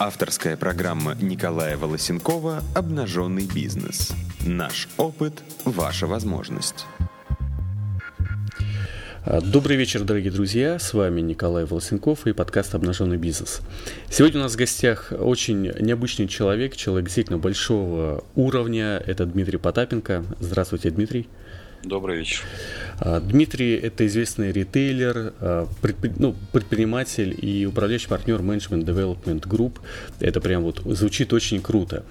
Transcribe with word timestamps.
Авторская 0.00 0.56
программа 0.56 1.14
Николая 1.20 1.76
Волосенкова 1.76 2.64
«Обнаженный 2.74 3.46
бизнес». 3.46 4.12
Наш 4.44 4.88
опыт– 4.96 5.34
ваша 5.64 6.08
возможность. 6.08 6.86
Добрый 9.24 9.76
вечер, 9.76 10.02
дорогие 10.02 10.32
друзья. 10.32 10.80
С 10.80 10.94
вами 10.94 11.20
Николай 11.20 11.64
Волосенков 11.64 12.26
и 12.26 12.32
подкаст 12.32 12.74
«Обнаженный 12.74 13.18
бизнес». 13.18 13.60
Сегодня 14.10 14.40
у 14.40 14.42
нас 14.42 14.54
в 14.54 14.56
гостях 14.56 15.12
очень 15.16 15.72
необычный 15.80 16.26
человек, 16.26 16.74
человек 16.74 17.04
действительно 17.04 17.38
большого 17.38 18.24
уровня. 18.34 19.00
Это 19.06 19.26
Дмитрий 19.26 19.58
Потапенко. 19.58 20.24
Здравствуйте, 20.40 20.90
Дмитрий. 20.90 21.28
Добрый 21.84 22.18
вечер. 22.18 22.42
А, 22.98 23.20
Дмитрий– 23.20 23.74
это 23.82 24.06
известный 24.06 24.52
ритейлер, 24.52 25.34
а, 25.40 25.68
ну, 26.16 26.34
предприниматель 26.52 27.36
и 27.40 27.66
управляющий 27.66 28.08
партнер 28.08 28.40
Management 28.40 28.84
Development 28.84 29.40
Group. 29.40 29.80
Это 30.18 30.40
прям 30.40 30.62
вот 30.62 30.80
звучит 30.84 31.32
очень 31.32 31.60
круто. 31.60 32.04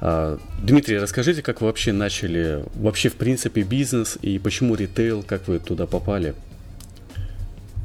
А, 0.00 0.38
Дмитрий, 0.62 0.98
расскажите, 0.98 1.42
как 1.42 1.60
вы 1.60 1.66
вообще 1.66 1.92
начали, 1.92 2.64
вообще 2.74 3.10
в 3.10 3.16
принципе 3.16 3.62
бизнес 3.62 4.18
и 4.22 4.38
почему 4.38 4.74
ритейл, 4.74 5.22
как 5.22 5.48
вы 5.48 5.58
туда 5.58 5.86
попали? 5.86 6.34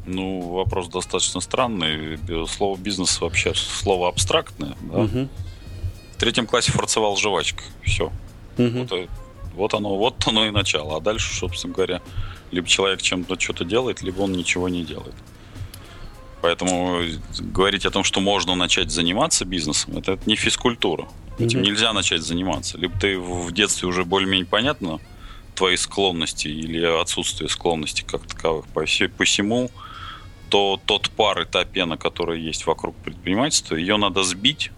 Ну, 0.06 0.40
вопрос 0.54 0.88
достаточно 0.88 1.42
странный. 1.42 2.18
Слово 2.48 2.78
бизнес 2.78 3.20
вообще 3.20 3.54
слово 3.56 4.08
абстрактное. 4.08 4.76
Да? 4.84 5.00
Угу. 5.00 5.28
В 6.14 6.18
третьем 6.18 6.46
классе 6.46 6.72
форцевал 6.72 7.18
жвачка. 7.18 7.64
Все. 7.84 8.14
Угу. 8.58 8.88
Вот 8.90 9.10
вот 9.56 9.74
оно, 9.74 9.98
вот 9.98 10.16
оно 10.28 10.46
и 10.46 10.52
начало. 10.52 10.98
А 10.98 11.00
дальше, 11.00 11.34
собственно 11.34 11.74
говоря, 11.74 12.02
либо 12.52 12.68
человек 12.68 13.02
чем-то 13.02 13.40
что-то 13.40 13.66
делает, 13.66 14.02
либо 14.02 14.22
он 14.22 14.34
ничего 14.34 14.70
не 14.70 14.84
делает. 14.84 15.16
Поэтому 16.42 17.02
говорить 17.40 17.86
о 17.86 17.92
том, 17.92 18.04
что 18.04 18.20
можно 18.20 18.56
начать 18.56 18.92
заниматься 18.92 19.46
бизнесом, 19.46 19.98
это, 19.98 20.14
это 20.14 20.30
не 20.30 20.36
физкультура. 20.36 21.08
Этим 21.40 21.60
mm-hmm. 21.60 21.64
нельзя 21.64 21.94
начать 21.94 22.22
заниматься. 22.22 22.78
Либо 22.78 22.98
ты 23.00 23.18
в 23.18 23.52
детстве 23.52 23.88
уже 23.88 24.06
более-менее 24.06 24.46
понятно 24.46 25.00
твои 25.56 25.76
склонности 25.78 26.48
или 26.48 26.84
отсутствие 26.86 27.50
склонности 27.50 28.04
как 28.04 28.28
таковых 28.28 28.66
по, 28.68 28.86
всему, 28.86 29.72
то 30.50 30.80
тот 30.86 31.10
пар 31.10 31.42
и 31.42 31.46
та 31.46 31.66
пена, 31.66 31.98
которая 31.98 32.38
есть 32.38 32.66
вокруг 32.66 32.96
предпринимательства, 32.98 33.76
ее 33.76 33.98
надо 33.98 34.24
сбить 34.24 34.72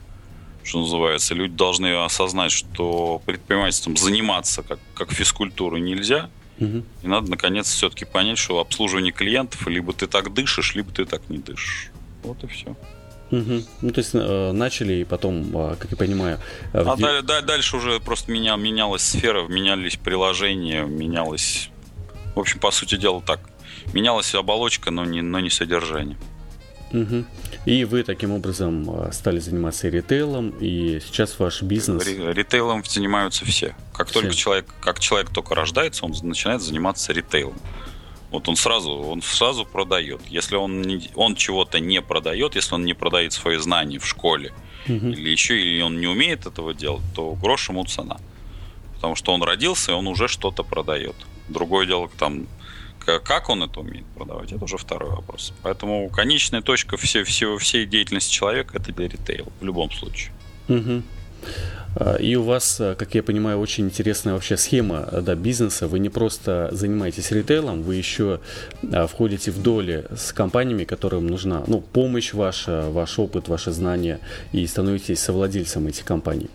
что 0.67 0.79
называется. 0.79 1.33
Люди 1.33 1.55
должны 1.55 2.03
осознать, 2.03 2.51
что 2.51 3.21
предпринимательством 3.25 3.95
заниматься 3.95 4.63
как, 4.63 4.79
как 4.93 5.11
физкультурой 5.11 5.81
нельзя. 5.81 6.29
Угу. 6.59 6.83
И 7.03 7.07
надо, 7.07 7.29
наконец, 7.29 7.67
все-таки 7.67 8.05
понять, 8.05 8.37
что 8.37 8.59
обслуживание 8.59 9.13
клиентов 9.13 9.65
либо 9.67 9.93
ты 9.93 10.07
так 10.07 10.33
дышишь, 10.33 10.75
либо 10.75 10.91
ты 10.91 11.05
так 11.05 11.29
не 11.29 11.37
дышишь. 11.37 11.91
Вот 12.23 12.43
и 12.43 12.47
все. 12.47 12.75
Угу. 13.31 13.63
Ну, 13.81 13.91
то 13.91 13.99
есть 13.99 14.11
э, 14.13 14.51
начали, 14.51 14.93
и 14.93 15.03
потом, 15.03 15.55
э, 15.55 15.75
как 15.77 15.91
я 15.91 15.97
понимаю... 15.97 16.39
Э, 16.73 16.83
а 16.85 16.95
где... 16.95 17.21
да, 17.21 17.41
дальше 17.41 17.77
уже 17.77 17.99
просто 17.99 18.31
меня, 18.31 18.55
менялась 18.55 19.03
сфера, 19.03 19.47
менялись 19.47 19.97
приложения, 19.97 20.83
менялось... 20.83 21.69
В 22.35 22.39
общем, 22.39 22.59
по 22.59 22.71
сути 22.71 22.95
дела 22.95 23.21
так. 23.21 23.39
Менялась 23.93 24.33
оболочка, 24.35 24.91
но 24.91 25.05
не, 25.05 25.21
но 25.21 25.39
не 25.39 25.49
содержание. 25.49 26.17
Угу. 26.91 27.25
И 27.65 27.83
вы 27.83 28.03
таким 28.03 28.31
образом 28.31 28.89
а, 28.89 29.11
стали 29.11 29.39
заниматься 29.39 29.89
ритейлом, 29.89 30.51
и 30.59 30.99
сейчас 31.05 31.37
ваш 31.39 31.61
бизнес... 31.61 32.05
Ритейлом 32.05 32.83
занимаются 32.85 33.45
все. 33.45 33.75
Как 33.93 34.07
все. 34.07 34.21
только 34.21 34.35
человек, 34.35 34.65
как 34.79 34.99
человек 34.99 35.29
только 35.29 35.53
рождается, 35.55 36.05
он 36.05 36.13
начинает 36.23 36.61
заниматься 36.61 37.11
ритейлом. 37.11 37.57
Вот 38.31 38.49
он 38.49 38.55
сразу, 38.55 38.91
он 38.91 39.21
сразу 39.21 39.65
продает. 39.65 40.21
Если 40.27 40.55
он, 40.55 40.81
не, 40.81 41.09
он 41.15 41.35
чего-то 41.35 41.79
не 41.79 42.01
продает, 42.01 42.55
если 42.55 42.75
он 42.75 42.85
не 42.85 42.93
продает 42.93 43.33
свои 43.33 43.57
знания 43.57 43.99
в 43.99 44.05
школе, 44.05 44.53
угу. 44.85 45.07
или 45.07 45.29
еще 45.29 45.59
или 45.59 45.81
он 45.81 45.99
не 45.99 46.07
умеет 46.07 46.45
этого 46.45 46.73
делать, 46.73 47.03
то 47.15 47.33
грош 47.33 47.69
ему 47.69 47.85
цена. 47.85 48.17
Потому 48.95 49.15
что 49.15 49.33
он 49.33 49.43
родился, 49.43 49.91
и 49.91 49.95
он 49.95 50.07
уже 50.07 50.27
что-то 50.27 50.63
продает. 50.63 51.15
Другое 51.47 51.85
дело, 51.85 52.09
там 52.17 52.47
как 53.23 53.49
он 53.49 53.63
это 53.63 53.79
умеет 53.79 54.05
продавать, 54.07 54.51
это 54.51 54.63
уже 54.63 54.77
второй 54.77 55.09
вопрос. 55.09 55.53
Поэтому 55.63 56.09
конечная 56.09 56.61
точка 56.61 56.97
всей, 56.97 57.23
всей, 57.23 57.57
всей 57.57 57.85
деятельности 57.85 58.31
человека 58.31 58.77
это 58.77 58.91
ритейл 58.91 59.51
в 59.59 59.65
любом 59.65 59.91
случае. 59.91 60.31
Угу. 60.67 61.03
И 62.19 62.35
у 62.35 62.43
вас, 62.43 62.77
а, 62.79 62.95
как 62.95 63.15
я 63.15 63.23
понимаю, 63.23 63.59
очень 63.59 63.85
интересная 63.85 64.33
вообще 64.33 64.55
схема 64.57 65.07
да, 65.11 65.33
бизнеса. 65.33 65.87
Вы 65.87 65.99
не 65.99 66.09
просто 66.09 66.69
занимаетесь 66.71 67.31
ритейлом, 67.31 67.81
вы 67.81 67.95
еще 67.95 68.39
а, 68.91 69.07
входите 69.07 69.49
в 69.51 69.61
доли 69.61 70.05
с 70.15 70.31
компаниями, 70.31 70.83
которым 70.83 71.25
нужна 71.25 71.63
ну, 71.65 71.81
помощь 71.81 72.33
ваша, 72.33 72.89
ваш 72.91 73.17
опыт, 73.17 73.47
ваши 73.47 73.71
знания, 73.71 74.19
и 74.51 74.67
становитесь 74.67 75.19
совладельцем 75.19 75.87
этих 75.87 76.05
компаний. 76.05 76.49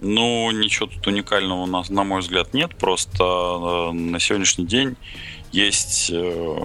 Ну, 0.00 0.50
ничего 0.52 0.86
тут 0.86 1.06
уникального, 1.06 1.66
на, 1.66 1.82
на 1.88 2.04
мой 2.04 2.20
взгляд, 2.20 2.54
нет. 2.54 2.74
Просто 2.76 3.90
на 3.92 4.18
сегодняшний 4.18 4.66
день 4.66 4.96
есть, 5.52 6.10
э, 6.12 6.56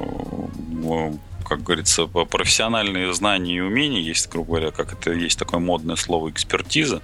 как 1.47 1.63
говорится, 1.63 2.07
профессиональные 2.07 3.13
знания 3.13 3.57
и 3.57 3.59
умения, 3.61 4.01
есть, 4.01 4.29
грубо 4.29 4.49
говоря, 4.49 4.71
как 4.71 4.93
это 4.93 5.11
есть 5.11 5.39
такое 5.39 5.59
модное 5.59 5.95
слово 5.95 6.29
экспертиза. 6.29 7.01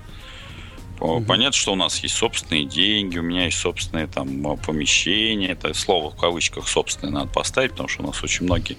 Угу. 1.00 1.22
Понятно, 1.26 1.54
что 1.54 1.74
у 1.74 1.76
нас 1.76 2.00
есть 2.00 2.16
собственные 2.16 2.66
деньги, 2.66 3.18
у 3.18 3.24
меня 3.24 3.46
есть 3.46 3.58
собственные 3.58 4.08
там 4.08 4.58
помещения. 4.58 5.52
Это 5.52 5.74
слово 5.74 6.12
в 6.12 6.18
кавычках 6.18 6.68
собственное 6.68 7.14
надо 7.14 7.32
поставить, 7.32 7.72
потому 7.72 7.90
что 7.90 8.04
у 8.04 8.08
нас 8.08 8.22
очень 8.24 8.46
многие 8.46 8.78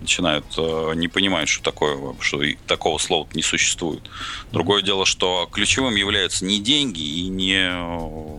начинают 0.00 0.46
э, 0.56 0.92
не 0.96 1.08
понимать, 1.08 1.48
что 1.48 1.62
такое, 1.62 2.14
что 2.20 2.42
такого 2.66 2.98
слова 2.98 3.28
не 3.34 3.42
существует. 3.42 4.02
Другое 4.50 4.82
дело, 4.82 5.04
что 5.04 5.48
ключевым 5.52 5.94
являются 5.94 6.44
не 6.44 6.60
деньги 6.60 7.02
и 7.02 7.28
не 7.28 7.68
э, 7.70 8.38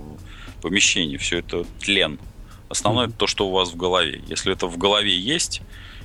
помещение, 0.61 1.17
все 1.17 1.39
это 1.39 1.65
тлен. 1.79 2.19
Основное 2.71 3.07
это 3.07 3.13
то, 3.13 3.27
что 3.27 3.47
у 3.47 3.51
вас 3.51 3.69
в 3.69 3.75
голове. 3.75 4.21
Если 4.27 4.53
это 4.53 4.67
в 4.67 4.77
голове 4.77 5.17
есть, 5.17 5.61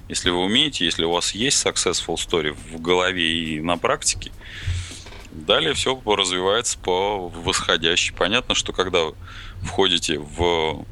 если 0.09 0.31
вы 0.31 0.39
умеете, 0.39 0.85
если 0.85 1.05
у 1.05 1.13
вас 1.13 1.33
есть 1.35 1.65
successful 1.65 2.17
story 2.17 2.57
в 2.73 2.81
голове 2.81 3.55
и 3.57 3.61
на 3.61 3.79
практике, 3.79 4.33
далее 5.31 5.75
все 5.75 6.01
развивается 6.05 6.79
по 6.79 7.29
восходящей. 7.29 8.15
Понятно, 8.15 8.55
что 8.55 8.73
когда 8.73 9.05
вы 9.05 9.15
входите 9.63 10.19
в 10.19 10.85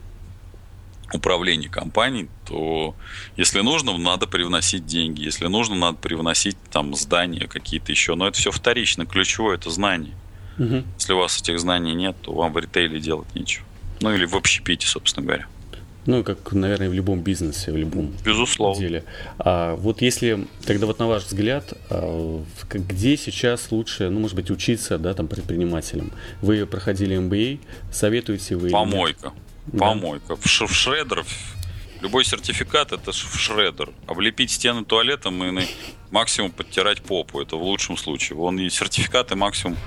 управление 1.12 1.68
компанией, 1.68 2.28
то 2.46 2.94
если 3.36 3.60
нужно, 3.60 3.96
надо 3.98 4.26
привносить 4.26 4.86
деньги. 4.86 5.22
Если 5.22 5.46
нужно, 5.46 5.74
надо 5.74 5.98
привносить 5.98 6.56
там 6.70 6.94
здания 6.94 7.46
какие-то 7.46 7.92
еще. 7.92 8.14
Но 8.14 8.28
это 8.28 8.38
все 8.38 8.50
вторично. 8.50 9.06
Ключевое 9.06 9.56
это 9.56 9.70
знание. 9.70 10.14
Угу. 10.58 10.84
Если 10.98 11.12
у 11.12 11.18
вас 11.18 11.40
этих 11.40 11.58
знаний 11.58 11.94
нет, 11.94 12.16
то 12.22 12.32
вам 12.32 12.52
в 12.52 12.58
ритейле 12.58 13.00
делать 13.00 13.32
нечего. 13.34 13.64
Ну 14.00 14.12
или 14.12 14.24
в 14.24 14.34
общепите, 14.34 14.86
собственно 14.86 15.26
говоря. 15.26 15.46
Ну, 16.06 16.22
как, 16.22 16.53
наверное, 16.53 16.91
в 16.91 16.92
любом 16.92 17.20
бизнесе, 17.22 17.72
в 17.72 17.76
любом 17.76 18.12
Безусловно. 18.25 18.78
деле. 18.81 19.04
А 19.38 19.75
вот 19.76 20.03
если, 20.03 20.47
тогда 20.66 20.87
вот 20.87 20.98
на 20.98 21.06
ваш 21.06 21.25
взгляд, 21.25 21.72
а, 21.88 22.42
где 22.70 23.16
сейчас 23.16 23.70
лучше, 23.70 24.10
ну, 24.10 24.20
может 24.20 24.37
быть, 24.37 24.50
учиться, 24.50 24.98
да, 24.98 25.14
там, 25.14 25.28
предпринимателям? 25.28 26.12
Вы 26.43 26.66
проходили 26.66 27.16
MBA, 27.16 27.59
советуете 27.91 28.56
вы? 28.56 28.70
Помойка. 28.70 29.32
Да? 29.66 29.78
Помойка. 29.78 30.37
В, 30.37 30.47
ш- 30.47 30.66
в 30.66 30.75
шредер, 30.75 31.25
любой 32.03 32.25
сертификат 32.26 32.93
это 32.93 33.12
в 33.12 33.38
шредер. 33.38 33.88
Облепить 34.06 34.50
стены 34.50 34.84
туалетом 34.84 35.43
и 35.43 35.64
максимум 36.10 36.50
подтирать 36.50 37.00
попу, 37.00 37.41
это 37.41 37.56
в 37.56 37.62
лучшем 37.62 37.97
случае. 37.97 38.37
Вон 38.37 38.59
и 38.59 38.69
сертификаты 38.69 39.37
максимум 39.37 39.78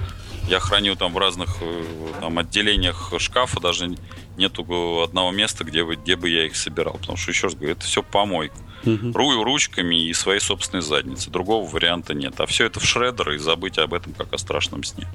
я 0.48 0.60
храню 0.60 0.96
там 0.96 1.14
в 1.14 1.18
разных 1.18 1.58
э, 1.62 1.84
там, 2.22 2.40
отделениях 2.40 3.14
шкафа, 3.18 3.60
даже 3.60 3.96
нету 4.38 5.02
одного 5.02 5.32
места, 5.32 5.64
где 5.64 5.84
бы, 5.84 5.96
где 5.96 6.16
бы 6.16 6.30
я 6.30 6.46
их 6.46 6.56
собирал. 6.56 6.94
Потому 6.94 7.18
что, 7.18 7.32
еще 7.32 7.48
раз 7.48 7.56
говорю, 7.56 7.74
это 7.74 7.86
все 7.86 8.02
помойка. 8.04 8.56
Угу. 8.86 9.12
Рую 9.14 9.44
ручками 9.44 10.08
и 10.08 10.14
своей 10.14 10.40
собственной 10.40 10.82
задницы. 10.82 11.30
Другого 11.30 11.68
варианта 11.70 12.14
нет. 12.14 12.40
А 12.40 12.46
все 12.46 12.66
это 12.66 12.80
в 12.80 12.86
шредер 12.86 13.32
и 13.32 13.38
забыть 13.38 13.78
об 13.78 13.94
этом, 13.94 14.14
как 14.14 14.34
о 14.34 14.38
страшном 14.38 14.84
сне. 14.84 15.08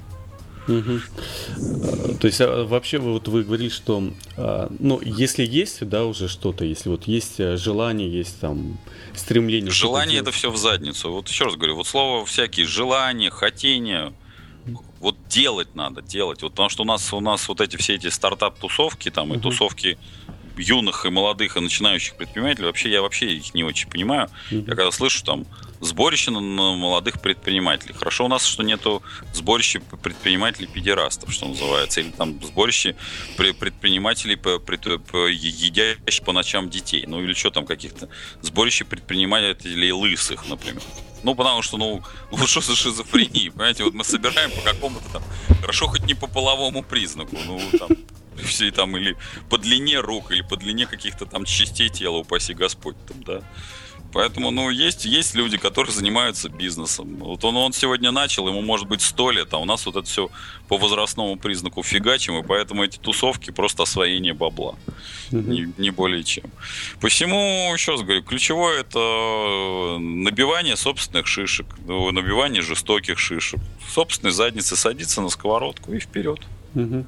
Угу. 0.67 0.99
То 2.21 2.27
есть 2.27 2.39
а, 2.39 2.63
вообще 2.63 2.97
вы, 2.97 3.13
вот 3.13 3.27
вы 3.27 3.43
говорили, 3.43 3.69
что 3.69 4.11
а, 4.37 4.71
ну, 4.79 5.01
если 5.03 5.45
есть, 5.45 5.85
да, 5.87 6.05
уже 6.05 6.29
что-то, 6.29 6.63
если 6.63 6.89
вот 6.89 7.05
есть 7.05 7.39
э, 7.39 7.57
желание, 7.57 8.09
есть 8.09 8.39
там 8.39 8.77
стремление. 9.13 9.71
Желание 9.71 10.19
это 10.19 10.31
все 10.31 10.49
в 10.49 10.57
задницу. 10.57 11.11
Вот 11.11 11.27
еще 11.27 11.45
раз 11.45 11.55
говорю, 11.55 11.75
вот 11.75 11.87
слово 11.87 12.25
всякие 12.25 12.65
желания, 12.65 13.29
хотения, 13.29 14.13
вот 14.99 15.17
делать 15.27 15.75
надо, 15.75 16.01
делать. 16.01 16.41
Вот 16.41 16.51
потому 16.51 16.69
что 16.69 16.83
у 16.83 16.85
нас 16.85 17.13
у 17.13 17.19
нас 17.19 17.47
вот 17.47 17.61
эти 17.61 17.77
все 17.77 17.95
эти 17.95 18.07
стартап-тусовки 18.07 19.09
там 19.11 19.31
угу. 19.31 19.39
и 19.39 19.41
тусовки 19.41 19.97
юных 20.57 21.05
и 21.05 21.09
молодых 21.09 21.57
и 21.57 21.59
начинающих 21.59 22.15
предпринимателей, 22.15 22.65
вообще 22.65 22.91
я 22.91 23.01
вообще 23.01 23.33
их 23.33 23.53
не 23.53 23.63
очень 23.63 23.89
понимаю. 23.89 24.29
Mm-hmm. 24.51 24.69
Я 24.69 24.75
когда 24.75 24.91
слышу 24.91 25.23
там 25.23 25.45
сборище 25.79 26.31
на, 26.31 26.39
на 26.39 26.75
молодых 26.75 27.21
предпринимателей. 27.21 27.93
Хорошо 27.93 28.25
у 28.25 28.27
нас, 28.27 28.45
что 28.45 28.63
нету 28.63 29.03
сборища 29.33 29.81
предпринимателей-педерастов, 29.81 31.33
что 31.33 31.47
называется, 31.47 32.01
или 32.01 32.09
там 32.11 32.41
сборище 32.43 32.95
предпринимателей, 33.35 34.39
едящих 35.33 36.23
по 36.23 36.31
ночам 36.31 36.69
детей, 36.69 37.03
ну 37.07 37.21
или 37.21 37.33
что 37.33 37.51
там 37.51 37.65
каких-то, 37.65 38.09
сборище 38.41 38.85
предпринимателей 38.85 39.91
лысых, 39.91 40.47
например. 40.47 40.81
Ну, 41.23 41.35
потому 41.35 41.61
что, 41.61 41.77
ну, 41.77 42.03
вот 42.31 42.49
что 42.49 42.61
за 42.61 42.75
шизофрения, 42.75 43.51
понимаете, 43.51 43.83
вот 43.83 43.93
мы 43.93 44.03
собираем 44.03 44.51
по 44.51 44.61
какому-то 44.61 45.09
там, 45.11 45.23
хорошо 45.61 45.87
хоть 45.87 46.05
не 46.05 46.13
по 46.13 46.27
половому 46.27 46.83
признаку, 46.83 47.37
ну, 47.45 47.59
там, 47.77 47.89
все 48.43 48.71
там, 48.71 48.97
или 48.97 49.15
по 49.49 49.57
длине 49.57 49.99
рук, 49.99 50.31
или 50.31 50.41
по 50.41 50.57
длине 50.57 50.85
каких-то 50.85 51.25
там 51.25 51.45
частей 51.45 51.89
тела, 51.89 52.17
упаси 52.17 52.53
Господь, 52.53 52.95
там, 53.07 53.23
да. 53.23 53.41
Поэтому, 54.13 54.51
ну, 54.51 54.69
есть, 54.69 55.05
есть 55.05 55.33
люди, 55.33 55.57
которые 55.57 55.93
занимаются 55.93 56.47
бизнесом. 56.47 57.17
Вот 57.17 57.43
он, 57.43 57.57
он 57.57 57.73
сегодня 57.73 58.11
начал, 58.11 58.47
ему 58.47 58.61
может 58.61 58.87
быть 58.87 59.01
сто 59.01 59.31
лет, 59.31 59.53
а 59.53 59.57
у 59.57 59.65
нас 59.65 59.85
вот 59.85 59.95
это 59.95 60.07
все 60.07 60.29
по 60.67 60.77
возрастному 60.77 61.35
признаку 61.35 61.81
фигачим, 61.81 62.37
и 62.37 62.43
поэтому 62.43 62.83
эти 62.83 62.97
тусовки 62.97 63.51
просто 63.51 63.83
освоение 63.83 64.33
бабла. 64.33 64.75
Mm-hmm. 65.31 65.49
Не, 65.49 65.73
не 65.77 65.89
более 65.89 66.23
чем. 66.23 66.45
Посему, 67.01 67.71
еще 67.73 67.93
раз 67.93 68.01
говорю, 68.01 68.21
ключевое 68.21 68.81
это 68.81 69.97
набивание 69.99 70.77
собственных 70.77 71.25
шишек, 71.25 71.65
ну, 71.85 72.11
набивание 72.11 72.61
жестоких 72.61 73.17
шишек. 73.17 73.59
Собственной 73.89 74.31
задницы 74.31 74.75
садиться 74.75 75.21
на 75.21 75.29
сковородку 75.29 75.91
и 75.91 75.99
вперед. 75.99 76.39
Mm-hmm. 76.75 77.05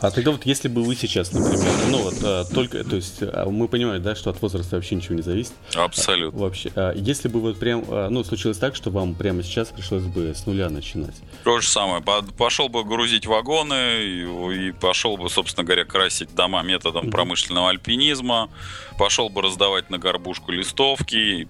А 0.00 0.10
тогда 0.10 0.32
вот 0.32 0.44
если 0.44 0.68
бы 0.68 0.82
вы 0.82 0.96
сейчас, 0.96 1.32
например, 1.32 1.72
ну 1.90 2.02
вот 2.02 2.14
а, 2.22 2.44
только, 2.44 2.84
то 2.84 2.96
есть 2.96 3.18
а, 3.20 3.48
мы 3.48 3.68
понимаем, 3.68 4.02
да, 4.02 4.14
что 4.14 4.30
от 4.30 4.40
возраста 4.42 4.76
вообще 4.76 4.96
ничего 4.96 5.14
не 5.14 5.22
зависит. 5.22 5.52
Абсолютно. 5.74 6.40
А, 6.40 6.42
вообще, 6.42 6.70
а, 6.74 6.92
если 6.94 7.28
бы 7.28 7.40
вот 7.40 7.58
прям, 7.58 7.84
а, 7.88 8.08
ну 8.10 8.24
случилось 8.24 8.58
так, 8.58 8.76
что 8.76 8.90
вам 8.90 9.14
прямо 9.14 9.42
сейчас 9.42 9.68
пришлось 9.68 10.02
бы 10.02 10.34
с 10.34 10.46
нуля 10.46 10.68
начинать. 10.68 11.14
То 11.44 11.60
же 11.60 11.68
самое. 11.68 12.02
Пошел 12.36 12.68
бы 12.68 12.84
грузить 12.84 13.26
вагоны 13.26 14.02
и, 14.02 14.68
и 14.68 14.72
пошел 14.72 15.16
бы, 15.16 15.30
собственно 15.30 15.64
говоря, 15.64 15.84
красить 15.84 16.34
дома 16.34 16.62
методом 16.62 17.06
mm-hmm. 17.06 17.10
промышленного 17.10 17.70
альпинизма. 17.70 18.50
Пошел 18.98 19.28
бы 19.28 19.42
раздавать 19.42 19.90
на 19.90 19.98
горбушку 19.98 20.52
листовки 20.52 21.48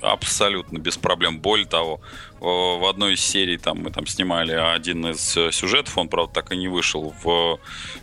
абсолютно 0.00 0.78
без 0.78 0.96
проблем. 0.96 1.40
Более 1.40 1.66
того, 1.66 2.00
в 2.42 2.90
одной 2.90 3.14
из 3.14 3.20
серий 3.20 3.56
там 3.56 3.78
мы 3.82 3.90
там 3.90 4.06
снимали 4.06 4.52
один 4.52 5.06
из 5.06 5.36
э, 5.36 5.52
сюжетов, 5.52 5.96
он, 5.96 6.08
правда, 6.08 6.34
так 6.34 6.52
и 6.52 6.56
не 6.56 6.66
вышел 6.68 7.14
в 7.22 7.60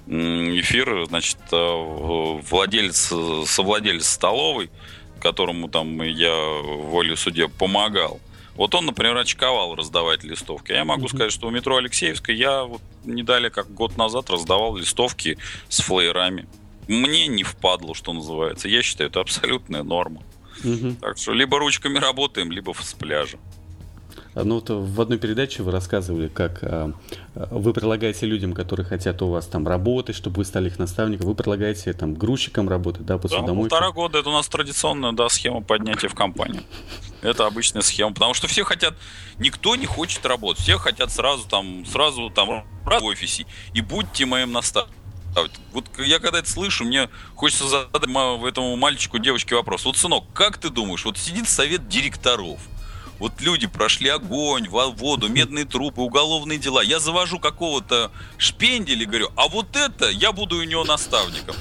эфир, 0.07 1.05
значит, 1.07 1.37
э, 1.51 2.39
владелец, 2.49 3.13
совладелец 3.45 4.07
столовой, 4.07 4.69
которому 5.19 5.67
там 5.67 6.01
я 6.03 6.33
волю 6.33 7.17
судья 7.17 7.49
помогал, 7.49 8.21
вот 8.55 8.75
он, 8.75 8.85
например, 8.85 9.17
очковал 9.17 9.75
раздавать 9.75 10.23
листовки. 10.23 10.73
Я 10.73 10.83
могу 10.83 11.05
mm-hmm. 11.05 11.09
сказать, 11.09 11.31
что 11.31 11.47
у 11.47 11.49
метро 11.49 11.77
Алексеевской 11.77 12.35
я 12.35 12.63
вот 12.63 12.81
не 13.05 13.23
далее, 13.23 13.49
как 13.49 13.73
год 13.73 13.97
назад 13.97 14.29
раздавал 14.29 14.75
листовки 14.75 15.37
с 15.67 15.81
флеерами. 15.81 16.47
Мне 16.87 17.27
не 17.27 17.43
впадло, 17.43 17.95
что 17.95 18.13
называется. 18.13 18.67
Я 18.67 18.81
считаю, 18.81 19.09
это 19.09 19.21
абсолютная 19.21 19.83
норма. 19.83 20.23
Угу. 20.63 20.95
Так 21.01 21.17
что 21.17 21.33
либо 21.33 21.57
ручками 21.59 21.99
работаем, 21.99 22.51
либо 22.51 22.73
с 22.73 22.93
пляжа. 22.93 23.37
А, 24.35 24.43
ну, 24.43 24.55
вот 24.55 24.69
в 24.69 25.01
одной 25.01 25.17
передаче 25.17 25.63
вы 25.63 25.71
рассказывали, 25.71 26.27
как 26.27 26.59
а, 26.61 26.91
вы 27.35 27.73
предлагаете 27.73 28.25
людям, 28.25 28.53
которые 28.53 28.85
хотят 28.85 29.21
у 29.21 29.27
вас 29.27 29.47
там 29.47 29.67
работать, 29.67 30.15
чтобы 30.15 30.37
вы 30.37 30.45
стали 30.45 30.67
их 30.67 30.77
наставником, 30.77 31.27
вы 31.27 31.35
предлагаете 31.35 31.93
там 31.93 32.13
грузчикам 32.13 32.69
работать, 32.69 33.05
да, 33.05 33.17
посудомойкам? 33.17 33.63
Да, 33.63 33.69
полтора 33.69 33.91
года 33.91 34.19
это 34.19 34.29
у 34.29 34.33
нас 34.33 34.47
традиционная, 34.47 35.13
да, 35.13 35.29
схема 35.29 35.61
поднятия 35.61 36.07
в 36.07 36.15
компанию. 36.15 36.63
Это 37.21 37.47
обычная 37.47 37.81
схема, 37.81 38.13
потому 38.13 38.33
что 38.33 38.47
все 38.47 38.63
хотят, 38.63 38.93
никто 39.39 39.75
не 39.75 39.85
хочет 39.85 40.25
работать, 40.25 40.61
все 40.63 40.77
хотят 40.77 41.11
сразу 41.11 41.47
там, 41.47 41.85
сразу 41.85 42.29
там 42.29 42.63
в 42.85 43.03
офисе, 43.03 43.45
и 43.73 43.81
будьте 43.81 44.25
моим 44.25 44.51
наставником. 44.51 44.95
Вот 45.73 45.85
я 45.99 46.19
когда 46.19 46.39
это 46.39 46.49
слышу, 46.49 46.85
мне 46.85 47.09
хочется 47.35 47.67
задать 47.67 48.03
этому 48.03 48.75
мальчику, 48.75 49.19
девочке 49.19 49.55
вопрос. 49.55 49.85
Вот, 49.85 49.95
сынок, 49.97 50.25
как 50.33 50.57
ты 50.57 50.69
думаешь, 50.69 51.05
вот 51.05 51.17
сидит 51.17 51.47
совет 51.47 51.87
директоров, 51.87 52.59
вот 53.19 53.33
люди 53.41 53.67
прошли 53.67 54.09
огонь, 54.09 54.67
воду, 54.69 55.27
медные 55.27 55.65
трупы, 55.65 56.01
уголовные 56.01 56.57
дела. 56.57 56.81
Я 56.81 56.99
завожу 56.99 57.39
какого-то 57.39 58.11
шпенделя 58.37 59.03
и 59.03 59.05
говорю, 59.05 59.29
а 59.35 59.47
вот 59.47 59.75
это 59.75 60.09
я 60.09 60.31
буду 60.31 60.57
у 60.57 60.63
него 60.63 60.83
наставником. 60.85 61.55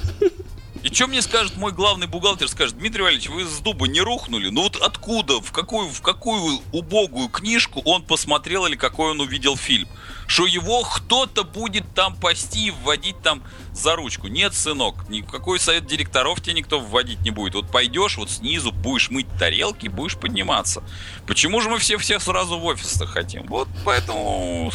И 0.84 0.94
что 0.94 1.08
мне 1.08 1.22
скажет 1.22 1.56
мой 1.56 1.72
главный 1.72 2.06
бухгалтер? 2.06 2.48
Скажет, 2.48 2.78
Дмитрий 2.78 3.02
Валерьевич, 3.02 3.28
вы 3.28 3.44
с 3.44 3.58
дуба 3.58 3.88
не 3.88 4.00
рухнули? 4.00 4.48
Ну 4.48 4.62
вот 4.62 4.76
откуда, 4.76 5.40
в 5.40 5.50
какую, 5.50 5.88
в 5.88 6.00
какую 6.00 6.60
убогую 6.72 7.28
книжку 7.28 7.82
он 7.84 8.02
посмотрел 8.04 8.64
или 8.66 8.76
какой 8.76 9.10
он 9.10 9.20
увидел 9.20 9.56
фильм? 9.56 9.88
Что 10.28 10.46
его 10.46 10.82
кто-то 10.82 11.42
будет 11.42 11.84
там 11.94 12.14
пасти 12.14 12.68
и 12.68 12.70
вводить 12.70 13.20
там 13.22 13.42
за 13.72 13.96
ручку. 13.96 14.28
Нет, 14.28 14.54
сынок, 14.54 15.08
никакой 15.08 15.58
совет 15.58 15.86
директоров 15.86 16.40
тебе 16.40 16.54
никто 16.54 16.78
вводить 16.78 17.20
не 17.22 17.30
будет. 17.30 17.54
Вот 17.54 17.72
пойдешь 17.72 18.16
вот 18.16 18.30
снизу, 18.30 18.70
будешь 18.70 19.10
мыть 19.10 19.26
тарелки, 19.36 19.88
будешь 19.88 20.16
подниматься. 20.16 20.84
Почему 21.26 21.60
же 21.60 21.70
мы 21.70 21.78
все 21.78 21.98
всех 21.98 22.22
сразу 22.22 22.56
в 22.56 22.64
офис 22.64 23.02
хотим? 23.08 23.46
Вот 23.48 23.68
поэтому 23.84 24.70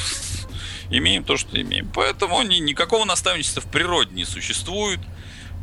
имеем 0.90 1.24
то, 1.24 1.38
что 1.38 1.60
имеем. 1.62 1.90
Поэтому 1.94 2.42
ни, 2.44 2.58
никакого 2.58 3.06
наставничества 3.06 3.62
в 3.62 3.72
природе 3.72 4.14
не 4.14 4.26
существует. 4.26 5.00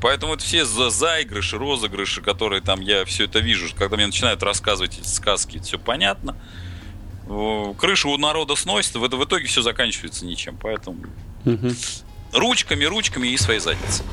Поэтому 0.00 0.34
это 0.34 0.42
все 0.42 0.64
за 0.64 0.90
заигрыши, 0.90 1.58
розыгрыши, 1.58 2.22
которые 2.22 2.62
там 2.62 2.80
я 2.80 3.04
все 3.04 3.24
это 3.24 3.40
вижу, 3.40 3.66
когда 3.76 3.96
мне 3.96 4.06
начинают 4.06 4.42
рассказывать 4.42 4.98
эти 4.98 5.06
сказки, 5.06 5.58
все 5.58 5.78
понятно. 5.78 6.36
Крышу 7.78 8.10
у 8.10 8.16
народа 8.16 8.56
сносит, 8.56 8.96
в, 8.96 9.00
в 9.00 9.24
итоге 9.24 9.46
все 9.46 9.62
заканчивается 9.62 10.24
ничем. 10.24 10.56
Поэтому 10.60 11.04
угу. 11.44 11.68
ручками, 12.32 12.84
ручками 12.84 13.28
и 13.28 13.36
своей 13.36 13.60
задницей. 13.60 14.04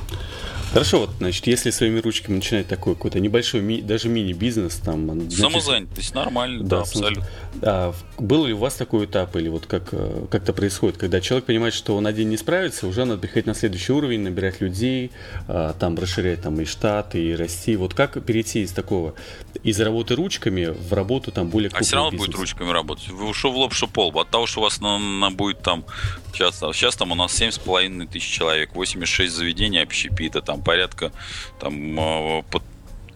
Хорошо, 0.74 1.00
вот, 1.00 1.12
значит, 1.18 1.48
если 1.48 1.70
своими 1.72 2.00
ручками 2.00 2.36
начинать 2.36 2.68
такой 2.68 2.96
какой-то 2.96 3.20
небольшой, 3.20 3.62
ми, 3.62 3.82
даже 3.82 4.10
мини-бизнес, 4.10 4.76
там... 4.76 5.30
Самозанятость, 5.32 6.14
нормально, 6.14 6.64
да, 6.64 6.78
да 6.78 6.82
абсолютно. 6.82 7.26
А, 7.62 7.94
был 8.18 8.46
ли 8.46 8.54
у 8.54 8.58
вас 8.58 8.76
такой 8.76 9.06
этап, 9.06 9.36
или 9.36 9.50
вот 9.50 9.66
как, 9.66 9.90
э, 9.92 10.26
как 10.30 10.44
это 10.44 10.54
происходит, 10.54 10.98
когда 10.98 11.22
человек 11.22 11.46
понимает, 11.46 11.74
что 11.74 11.96
он 11.96 12.06
один 12.06 12.30
не 12.30 12.38
справится, 12.38 12.86
уже 12.88 13.06
надо 13.06 13.22
переходить 13.22 13.48
на 13.48 13.56
следующий 13.56 13.94
уровень, 13.94 14.22
набирать 14.22 14.62
людей, 14.62 15.12
а, 15.48 15.74
там 15.74 15.98
расширять 15.98 16.42
там 16.42 16.60
и 16.60 16.66
штаты, 16.66 17.24
и 17.24 17.36
расти. 17.36 17.76
Вот 17.76 17.94
как 17.94 18.24
перейти 18.24 18.62
из 18.62 18.72
такого, 18.72 19.16
из 19.64 19.80
работы 19.80 20.16
ручками 20.16 20.66
в 20.66 20.94
работу 20.94 21.32
там 21.32 21.50
более 21.50 21.72
А 21.74 21.82
все 21.82 21.96
равно 21.96 22.12
бизнес? 22.12 22.28
будет 22.28 22.40
ручками 22.40 22.70
работать. 22.72 23.08
Вы 23.08 23.34
что 23.34 23.52
в 23.52 23.58
лоб, 23.58 23.74
что 23.74 23.88
пол. 23.88 24.18
От 24.20 24.30
того, 24.30 24.46
что 24.46 24.60
у 24.60 24.64
вас 24.64 24.80
на, 24.82 25.00
на 25.00 25.32
будет 25.32 25.62
там, 25.62 25.86
сейчас, 26.34 26.60
сейчас 26.60 26.96
там 26.96 27.12
у 27.12 27.16
нас 27.16 27.32
7,5 27.40 28.08
тысяч 28.08 28.30
человек, 28.30 28.76
86 28.76 29.34
заведений 29.34 29.82
общепита, 29.82 30.42
там 30.42 30.57
порядка 30.62 31.12
там 31.60 32.00
а, 32.00 32.42
под 32.44 32.64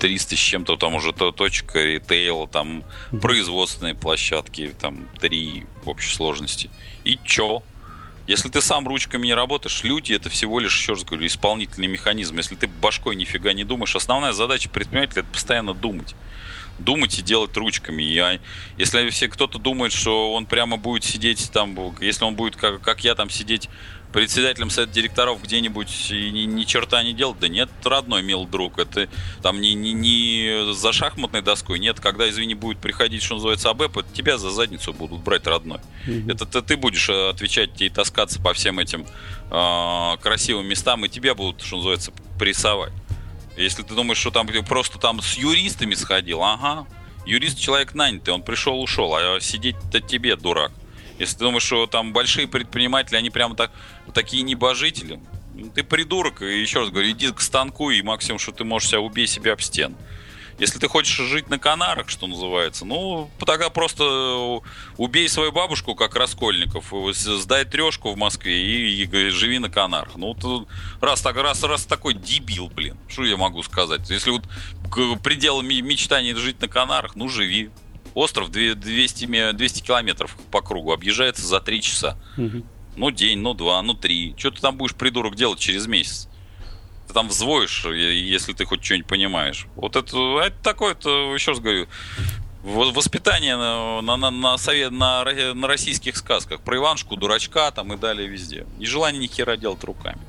300 0.02 0.36
с 0.36 0.40
чем-то, 0.40 0.78
там 0.78 0.96
уже 0.96 1.14
то, 1.14 1.32
точка 1.32 1.80
ритейла, 1.80 2.48
там 2.48 2.84
производственные 3.22 3.94
площадки, 3.94 4.74
там 4.80 5.08
три 5.20 5.66
в 5.84 5.90
общей 5.90 6.14
сложности. 6.14 6.72
И 7.04 7.20
чё? 7.24 7.62
Если 8.26 8.50
ты 8.50 8.62
сам 8.62 8.88
ручками 8.88 9.28
не 9.28 9.34
работаешь, 9.36 9.84
люди 9.84 10.14
это 10.14 10.30
всего 10.30 10.60
лишь, 10.60 10.76
еще 10.76 10.94
раз 10.94 11.04
говорю, 11.04 11.28
исполнительный 11.28 11.88
механизм. 11.88 12.38
Если 12.38 12.56
ты 12.56 12.68
башкой 12.68 13.16
нифига 13.16 13.54
не 13.54 13.64
думаешь, 13.64 13.96
основная 13.96 14.32
задача 14.32 14.70
предпринимателя 14.70 15.22
это 15.22 15.32
постоянно 15.32 15.74
думать. 15.76 16.16
Думать 16.80 17.20
и 17.20 17.22
делать 17.22 17.56
ручками. 17.56 18.02
Я, 18.02 18.40
если 18.78 19.08
все 19.10 19.28
кто-то 19.28 19.60
думает, 19.60 19.94
что 19.94 20.34
он 20.34 20.48
прямо 20.48 20.78
будет 20.78 21.04
сидеть 21.04 21.52
там, 21.52 21.78
если 22.00 22.24
он 22.24 22.36
будет, 22.36 22.56
как, 22.56 22.82
как 22.82 23.04
я 23.04 23.14
там, 23.14 23.30
сидеть 23.30 23.70
председателем 24.12 24.70
совета 24.70 24.94
директоров 24.94 25.42
где-нибудь 25.42 26.12
и 26.12 26.32
ни, 26.32 26.42
ни 26.42 26.64
черта 26.64 27.04
не 27.04 27.14
делать. 27.14 27.40
Да 27.40 27.48
нет, 27.48 27.70
родной 27.84 28.22
мил 28.24 28.46
друг. 28.46 28.80
Это 28.80 29.08
там 29.42 29.62
не, 29.62 29.74
не, 29.74 29.94
не 29.94 30.74
за 30.74 30.92
шахматной 30.92 31.42
доской. 31.42 31.80
Нет, 31.80 32.00
когда, 32.00 32.30
извини, 32.30 32.56
будет 32.56 32.80
приходить, 32.80 33.24
что 33.24 33.36
называется, 33.36 33.70
АБЭП, 33.70 33.98
это 33.98 34.14
тебя 34.14 34.38
за 34.38 34.52
задницу 34.52 34.94
будут 34.94 35.22
брать 35.22 35.48
родной. 35.48 35.80
Mm-hmm. 36.08 36.32
Это, 36.32 36.44
это 36.46 36.62
ты 36.62 36.78
будешь 36.78 37.10
э, 37.10 37.30
отвечать 37.30 37.82
и 37.82 37.90
таскаться 37.90 38.42
по 38.42 38.54
всем 38.54 38.80
этим 38.80 39.06
э, 39.50 40.18
красивым 40.22 40.68
местам, 40.68 41.06
и 41.06 41.10
тебя 41.10 41.36
будут, 41.36 41.62
что 41.62 41.78
называется, 41.78 42.12
прессовать. 42.38 42.94
Если 43.58 43.84
ты 43.84 43.94
думаешь, 43.94 44.18
что 44.18 44.32
там 44.32 44.48
просто 44.66 44.98
там 44.98 45.22
с 45.22 45.38
юристами 45.38 45.94
сходил, 45.94 46.42
ага, 46.44 46.88
юрист 47.26 47.60
человек 47.60 47.94
нанятый, 47.94 48.34
он 48.34 48.44
пришел, 48.44 48.82
ушел, 48.82 49.14
а 49.16 49.40
сидеть-то 49.40 50.00
тебе, 50.00 50.36
дурак. 50.36 50.72
Если 51.20 51.38
ты 51.38 51.44
думаешь, 51.44 51.64
что 51.64 51.86
там 51.86 52.14
большие 52.14 52.48
предприниматели, 52.48 53.16
они 53.16 53.30
прямо 53.30 53.56
так, 53.56 53.72
такие 54.14 54.44
небожители, 54.44 55.20
ты 55.76 55.84
придурок, 55.84 56.42
и 56.42 56.62
еще 56.62 56.80
раз 56.80 56.90
говорю, 56.90 57.12
иди 57.12 57.32
к 57.32 57.42
станку, 57.42 57.92
и 57.92 58.02
максимум, 58.02 58.40
что 58.40 58.52
ты 58.52 58.64
можешь 58.64 58.90
себя 58.90 59.02
убей 59.02 59.28
себя 59.28 59.54
об 59.54 59.62
стену. 59.62 59.96
Если 60.60 60.78
ты 60.78 60.88
хочешь 60.88 61.16
жить 61.16 61.50
на 61.50 61.58
Канарах, 61.58 62.08
что 62.10 62.28
называется, 62.28 62.86
ну, 62.86 63.32
тогда 63.40 63.72
просто 63.72 64.62
убей 64.98 65.28
свою 65.28 65.52
бабушку, 65.52 65.96
как 65.96 66.16
Раскольников, 66.16 66.94
сдай 67.16 67.66
трешку 67.66 68.12
в 68.12 68.18
Москве 68.18 68.62
и, 68.62 69.04
и 69.04 69.30
живи 69.30 69.58
на 69.58 69.72
Канарах. 69.72 70.16
Ну, 70.18 70.36
вот, 70.36 70.68
раз, 71.02 71.22
так, 71.22 71.36
раз, 71.38 71.64
раз 71.64 71.86
такой 71.86 72.14
дебил, 72.14 72.68
блин, 72.68 72.96
что 73.08 73.24
я 73.24 73.38
могу 73.38 73.64
сказать? 73.64 74.08
Если 74.12 74.30
вот 74.30 74.44
предел 75.24 75.62
мечтаний 75.64 76.36
жить 76.36 76.62
на 76.62 76.68
Канарах, 76.68 77.16
ну, 77.16 77.28
живи. 77.28 77.72
Остров 78.14 78.52
200, 78.52 79.54
200 79.54 79.82
километров 79.82 80.38
по 80.52 80.62
кругу 80.62 80.92
объезжается 80.92 81.44
за 81.44 81.60
3 81.62 81.82
часа. 81.82 82.18
Угу. 82.38 82.64
Ну, 82.96 83.12
день, 83.12 83.40
ну, 83.40 83.54
два, 83.54 83.82
ну, 83.82 83.94
три. 83.94 84.36
Что 84.38 84.52
ты 84.52 84.62
там 84.62 84.78
будешь, 84.78 84.96
придурок, 84.96 85.36
делать 85.36 85.60
через 85.60 85.88
месяц? 85.88 86.28
Ты 87.08 87.14
там 87.14 87.28
взвоишь, 87.28 87.86
если 87.86 88.54
ты 88.54 88.66
хоть 88.66 88.84
что-нибудь 88.84 89.08
понимаешь. 89.08 89.68
Вот 89.76 89.96
это, 89.96 90.40
это 90.40 90.56
такое, 90.64 90.92
это, 90.94 91.10
еще 91.10 91.52
раз 91.52 91.60
говорю, 91.60 91.88
воспитание 92.64 93.58
на, 93.58 94.02
на, 94.02 94.18
на, 94.18 94.32
на, 94.32 94.58
совет, 94.58 94.92
на, 94.92 95.24
на 95.24 95.68
российских 95.68 96.16
сказках. 96.18 96.62
Про 96.62 96.78
Иванушку, 96.78 97.16
дурачка 97.16 97.72
там 97.72 97.94
и 97.94 97.98
далее 97.98 98.28
везде. 98.28 98.66
Нежелание 98.78 99.22
ни 99.22 99.28
хера 99.28 99.58
делать 99.58 99.84
руками. 99.84 100.20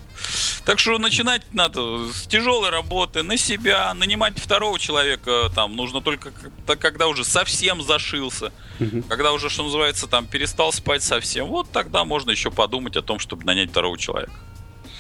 Так 0.65 0.79
что 0.79 0.99
начинать 0.99 1.43
надо 1.53 2.13
с 2.13 2.27
тяжелой 2.27 2.71
работы, 2.71 3.23
на 3.23 3.37
себя, 3.37 3.93
нанимать 3.95 4.39
второго 4.39 4.79
человека 4.79 5.51
там 5.55 5.77
нужно 5.77 6.01
только 6.01 6.33
когда 6.67 7.09
уже 7.09 7.25
совсем 7.25 7.83
зашился, 7.83 8.53
угу. 8.79 9.03
когда 9.09 9.33
уже, 9.33 9.51
что 9.51 9.65
называется, 9.65 10.07
там 10.07 10.27
перестал 10.27 10.73
спать 10.73 11.03
совсем. 11.03 11.47
Вот 11.47 11.71
тогда 11.71 12.05
можно 12.05 12.31
еще 12.31 12.51
подумать 12.51 12.97
о 12.97 13.03
том, 13.03 13.19
чтобы 13.19 13.45
нанять 13.45 13.71
второго 13.71 13.99
человека. 13.99 14.33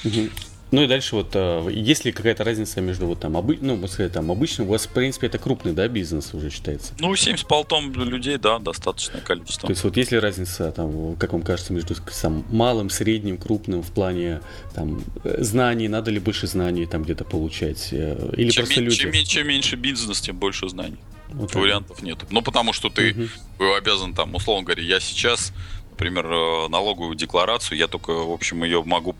Угу. 0.04 0.30
Ну 0.72 0.82
и 0.82 0.86
дальше 0.86 1.14
вот, 1.16 1.32
э, 1.34 1.68
есть 1.70 2.06
ли 2.06 2.12
какая-то 2.12 2.44
разница 2.44 2.80
между 2.80 3.06
вот 3.06 3.20
там, 3.20 3.36
обы... 3.36 3.58
ну, 3.60 3.86
сказать, 3.86 4.12
там, 4.12 4.30
обычным, 4.32 4.68
у 4.68 4.70
вас, 4.70 4.86
в 4.86 4.88
принципе, 4.88 5.26
это 5.26 5.38
крупный, 5.38 5.72
да, 5.72 5.86
бизнес 5.86 6.32
уже 6.32 6.48
считается? 6.48 6.94
Ну, 6.98 7.14
7 7.14 7.36
с 7.36 7.42
полтом 7.42 7.92
людей, 7.92 8.38
да, 8.38 8.58
достаточное 8.58 9.20
количество. 9.20 9.66
То 9.66 9.72
есть 9.72 9.84
вот 9.84 9.98
есть 9.98 10.12
ли 10.12 10.18
разница, 10.18 10.72
там, 10.72 11.14
как 11.16 11.34
вам 11.34 11.42
кажется, 11.42 11.74
между 11.74 11.94
там, 11.94 12.44
малым, 12.50 12.88
средним, 12.88 13.36
крупным 13.36 13.82
в 13.82 13.92
плане 13.92 14.40
там, 14.74 15.04
э, 15.24 15.42
знаний, 15.42 15.88
надо 15.88 16.10
ли 16.10 16.18
больше 16.18 16.46
знаний 16.46 16.86
там 16.86 17.02
где-то 17.02 17.24
получать? 17.24 17.90
Э, 17.92 18.32
или 18.38 18.48
чем 18.48 18.64
просто 18.64 18.80
люди... 18.80 18.96
Чем, 18.96 19.12
чем 19.12 19.48
меньше 19.48 19.76
бизнес, 19.76 20.22
тем 20.22 20.38
больше 20.38 20.70
знаний. 20.70 20.96
Вот 21.28 21.54
Вариантов 21.54 22.02
нет. 22.02 22.18
Ну, 22.30 22.40
потому 22.40 22.72
что 22.72 22.88
ты 22.88 23.28
угу. 23.58 23.74
обязан 23.74 24.14
там, 24.14 24.34
условно 24.34 24.64
говоря, 24.64 24.82
я 24.82 25.00
сейчас 25.00 25.52
например, 26.02 26.26
э, 26.26 26.68
налоговую 26.68 27.14
декларацию, 27.14 27.78
я 27.78 27.86
только, 27.86 28.10
в 28.10 28.32
общем, 28.32 28.64
ее 28.64 28.82
могу, 28.82 29.14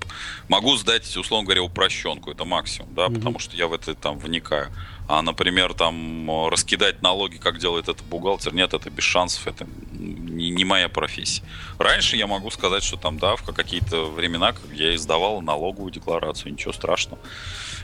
могу 0.48 0.76
сдать, 0.76 1.16
условно 1.16 1.44
говоря, 1.44 1.62
упрощенку, 1.62 2.30
это 2.30 2.44
максимум, 2.44 2.92
да, 2.94 3.06
mm-hmm. 3.06 3.14
потому 3.14 3.38
что 3.38 3.56
я 3.56 3.68
в 3.68 3.72
это 3.72 3.94
там 3.94 4.18
вникаю. 4.18 4.72
А, 5.08 5.22
например, 5.22 5.74
там 5.74 6.28
э, 6.28 6.48
раскидать 6.48 7.00
налоги, 7.02 7.36
как 7.36 7.58
делает 7.58 7.88
это 7.88 8.02
бухгалтер, 8.02 8.52
нет, 8.52 8.74
это 8.74 8.90
без 8.90 9.04
шансов, 9.04 9.46
это 9.46 9.66
не, 9.92 10.50
не 10.50 10.64
моя 10.64 10.88
профессия. 10.88 11.42
Раньше 11.78 12.16
я 12.16 12.26
могу 12.26 12.50
сказать, 12.50 12.82
что 12.82 12.96
там, 12.96 13.18
да, 13.18 13.36
в 13.36 13.42
какие-то 13.44 14.06
времена 14.06 14.54
я 14.72 14.94
издавал 14.96 15.40
налоговую 15.40 15.92
декларацию, 15.92 16.52
ничего 16.52 16.72
страшного, 16.72 17.20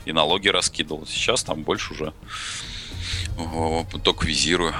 и 0.05 0.11
налоги 0.11 0.49
раскидывал. 0.49 1.05
Сейчас 1.07 1.43
там 1.43 1.63
больше 1.63 1.93
уже 1.93 2.13
только 4.03 4.25
визирую. 4.25 4.73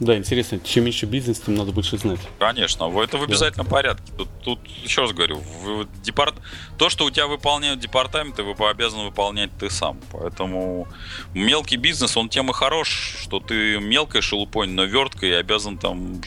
Да, 0.00 0.16
интересно, 0.16 0.60
чем 0.60 0.84
меньше 0.84 1.06
бизнес, 1.06 1.40
тем 1.40 1.54
надо 1.54 1.72
больше 1.72 1.98
знать. 1.98 2.20
Конечно, 2.38 2.84
это 3.02 3.18
в 3.18 3.22
обязательном 3.22 3.66
да. 3.66 3.72
порядке. 3.72 4.12
Тут, 4.16 4.28
тут 4.42 4.60
еще 4.84 5.02
раз 5.02 5.12
говорю, 5.12 5.38
в, 5.38 5.86
департ... 6.02 6.34
то, 6.78 6.88
что 6.88 7.04
у 7.04 7.10
тебя 7.10 7.26
выполняют 7.26 7.80
департаменты, 7.80 8.42
вы 8.42 8.54
обязаны 8.68 9.04
выполнять 9.04 9.50
ты 9.58 9.70
сам. 9.70 9.98
Поэтому 10.12 10.88
мелкий 11.34 11.76
бизнес, 11.76 12.16
он 12.16 12.28
тем 12.28 12.50
и 12.50 12.52
хорош, 12.52 13.16
что 13.22 13.40
ты 13.40 13.78
мелкая 13.78 14.22
шелупонь, 14.22 14.70
но 14.70 14.84
верткой 14.84 15.30
и 15.30 15.32
обязан 15.32 15.78
там 15.78 16.22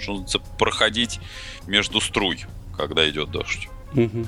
проходить 0.57 1.19
между 1.67 2.01
струй, 2.01 2.45
когда 2.77 3.09
идет 3.09 3.31
дождь. 3.31 3.67
Угу. 3.93 4.27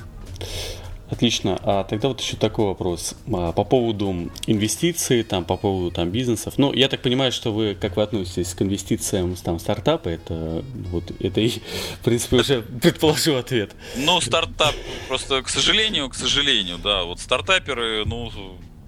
Отлично. 1.10 1.58
А 1.62 1.84
тогда 1.84 2.08
вот 2.08 2.20
еще 2.20 2.36
такой 2.36 2.66
вопрос 2.66 3.14
а, 3.32 3.52
по 3.52 3.64
поводу 3.64 4.30
инвестиций, 4.46 5.22
там, 5.22 5.44
по 5.44 5.56
поводу 5.56 5.90
там 5.90 6.10
бизнесов. 6.10 6.54
Ну, 6.56 6.72
я 6.72 6.88
так 6.88 7.02
понимаю, 7.02 7.30
что 7.30 7.52
вы, 7.52 7.74
как 7.78 7.96
вы 7.96 8.02
относитесь 8.02 8.54
к 8.54 8.62
инвестициям 8.62 9.36
там 9.36 9.58
стартапы, 9.58 10.10
это 10.10 10.64
вот 10.90 11.04
это 11.20 11.40
и, 11.40 11.48
в 12.00 12.04
принципе, 12.04 12.36
уже 12.36 12.62
предположу 12.62 13.34
ответ. 13.34 13.72
Ну, 13.96 14.20
стартап, 14.20 14.74
просто, 15.08 15.42
к 15.42 15.48
сожалению, 15.48 16.08
к 16.08 16.14
сожалению, 16.14 16.78
да, 16.78 17.04
вот 17.04 17.20
стартаперы, 17.20 18.04
ну, 18.06 18.30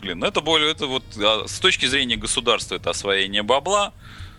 блин, 0.00 0.24
это 0.24 0.40
более, 0.40 0.70
это 0.70 0.86
вот 0.86 1.04
а, 1.18 1.44
с 1.46 1.58
точки 1.58 1.86
зрения 1.86 2.16
государства 2.16 2.76
это 2.76 2.90
освоение 2.90 3.42
бабла, 3.42 3.92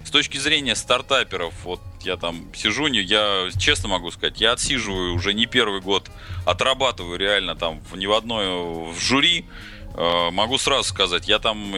с 0.07 0.09
точки 0.09 0.37
зрения 0.37 0.73
стартаперов, 0.75 1.53
вот 1.65 1.81
я 2.01 2.15
там 2.15 2.47
сижу, 2.55 2.87
не, 2.87 3.01
я 3.01 3.49
честно 3.59 3.89
могу 3.89 4.09
сказать, 4.09 4.39
я 4.39 4.53
отсиживаю 4.53 5.13
уже 5.13 5.33
не 5.33 5.47
первый 5.47 5.81
год, 5.81 6.09
отрабатываю 6.45 7.19
реально 7.19 7.55
там 7.57 7.81
в, 7.81 7.97
не 7.97 8.07
в 8.07 8.13
одной 8.13 8.93
в 8.93 8.97
жюри. 8.99 9.45
Э, 9.95 10.29
могу 10.31 10.57
сразу 10.57 10.87
сказать, 10.87 11.27
я 11.27 11.39
там 11.39 11.71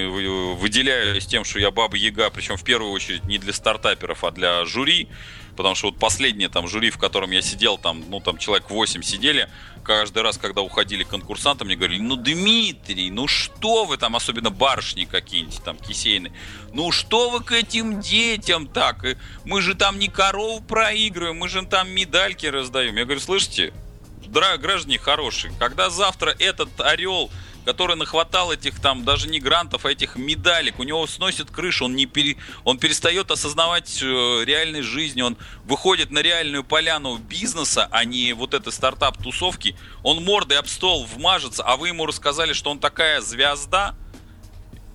выделяюсь 0.57 1.25
тем, 1.25 1.43
что 1.43 1.57
я 1.57 1.71
баба 1.71 1.98
Яга, 1.98 2.29
причем 2.29 2.55
в 2.55 2.63
первую 2.63 2.91
очередь 2.91 3.24
не 3.24 3.39
для 3.39 3.51
стартаперов, 3.51 4.24
а 4.24 4.29
для 4.29 4.63
жюри. 4.65 5.07
Потому 5.59 5.75
что 5.75 5.87
вот 5.87 5.99
последнее 5.99 6.47
там 6.47 6.69
жюри, 6.69 6.89
в 6.89 6.97
котором 6.97 7.31
я 7.31 7.41
сидел, 7.41 7.77
там, 7.77 8.01
ну, 8.09 8.21
там 8.21 8.37
человек 8.37 8.69
8 8.69 9.01
сидели, 9.01 9.49
каждый 9.83 10.23
раз, 10.23 10.37
когда 10.37 10.61
уходили 10.61 11.03
конкурсанты, 11.03 11.65
мне 11.65 11.75
говорили, 11.75 11.99
ну, 11.99 12.15
Дмитрий, 12.15 13.11
ну 13.11 13.27
что 13.27 13.83
вы 13.83 13.97
там, 13.97 14.15
особенно 14.15 14.51
барышни 14.51 15.03
какие-нибудь 15.03 15.61
там 15.61 15.75
кисейные, 15.77 16.31
ну 16.71 16.93
что 16.93 17.29
вы 17.29 17.43
к 17.43 17.51
этим 17.51 17.99
детям 17.99 18.67
так? 18.67 19.05
Мы 19.43 19.61
же 19.61 19.75
там 19.75 19.99
не 19.99 20.07
коров 20.07 20.65
проигрываем, 20.65 21.35
мы 21.35 21.49
же 21.49 21.65
там 21.65 21.89
медальки 21.89 22.45
раздаем. 22.45 22.95
Я 22.95 23.03
говорю, 23.03 23.19
слышите, 23.19 23.73
граждане 24.29 24.97
хорошие, 24.97 25.51
когда 25.59 25.89
завтра 25.89 26.33
этот 26.39 26.69
орел 26.79 27.29
который 27.65 27.95
нахватал 27.95 28.51
этих 28.51 28.79
там 28.79 29.03
даже 29.05 29.29
не 29.29 29.39
грантов, 29.39 29.85
а 29.85 29.91
этих 29.91 30.15
медалек, 30.15 30.79
у 30.79 30.83
него 30.83 31.05
сносит 31.07 31.51
крышу, 31.51 31.85
он, 31.85 31.95
не 31.95 32.05
пере, 32.05 32.37
он 32.63 32.77
перестает 32.77 33.31
осознавать 33.31 34.01
э, 34.01 34.05
реальность 34.45 34.87
жизни, 34.87 35.21
он 35.21 35.37
выходит 35.65 36.11
на 36.11 36.19
реальную 36.19 36.63
поляну 36.63 37.17
бизнеса, 37.17 37.87
а 37.91 38.05
не 38.05 38.33
вот 38.33 38.53
это 38.53 38.71
стартап-тусовки, 38.71 39.75
он 40.03 40.23
мордой 40.23 40.57
об 40.57 40.67
стол 40.67 41.05
вмажется, 41.05 41.63
а 41.63 41.77
вы 41.77 41.89
ему 41.89 42.05
рассказали, 42.05 42.53
что 42.53 42.71
он 42.71 42.79
такая 42.79 43.21
звезда, 43.21 43.95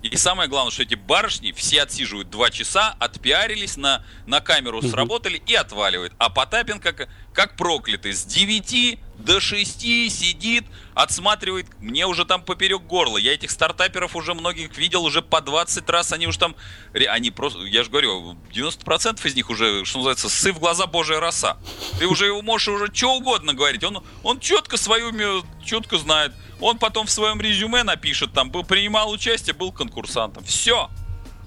и 0.01 0.17
самое 0.17 0.47
главное, 0.47 0.71
что 0.71 0.83
эти 0.83 0.93
барышни 0.93 1.51
все 1.51 1.81
отсиживают 1.81 2.29
два 2.29 2.51
часа, 2.51 2.95
отпиарились 2.99 3.75
на, 3.75 4.05
на 4.27 4.39
камеру, 4.39 4.83
сработали 4.83 5.41
и 5.47 5.55
отваливают. 5.55 6.13
А 6.19 6.29
Потапин 6.29 6.79
как, 6.79 7.09
как 7.33 7.55
проклятый 7.55 8.13
с 8.13 8.23
9 8.23 8.99
до 9.25 9.39
6 9.39 9.81
сидит, 9.81 10.65
отсматривает. 10.93 11.65
Мне 11.79 12.05
уже 12.05 12.25
там 12.25 12.41
поперек 12.41 12.83
горла. 12.83 13.17
Я 13.17 13.33
этих 13.33 13.51
стартаперов 13.51 14.15
уже 14.15 14.33
многих 14.33 14.77
видел 14.77 15.03
уже 15.03 15.21
по 15.21 15.41
20 15.41 15.89
раз. 15.89 16.13
Они 16.13 16.27
уже 16.27 16.39
там... 16.39 16.55
Они 16.93 17.31
просто... 17.31 17.59
Я 17.61 17.83
же 17.83 17.89
говорю, 17.89 18.37
90% 18.53 19.27
из 19.27 19.35
них 19.35 19.49
уже, 19.49 19.83
что 19.83 19.97
называется, 19.97 20.29
сы 20.29 20.53
в 20.53 20.59
глаза 20.59 20.85
божья 20.85 21.19
роса. 21.19 21.57
Ты 21.99 22.07
уже 22.07 22.27
его 22.27 22.41
можешь 22.41 22.67
уже 22.67 22.93
что 22.93 23.15
угодно 23.15 23.53
говорить. 23.53 23.83
Он, 23.83 24.03
он 24.23 24.39
четко 24.39 24.77
свою... 24.77 25.11
четко 25.63 25.97
знает. 25.97 26.33
Он 26.61 26.77
потом 26.77 27.07
в 27.07 27.11
своем 27.11 27.41
резюме 27.41 27.83
напишет, 27.83 28.31
там, 28.31 28.49
был, 28.49 28.63
принимал 28.63 29.11
участие, 29.11 29.53
был 29.53 29.71
конкурсантом. 29.71 30.43
Все. 30.45 30.89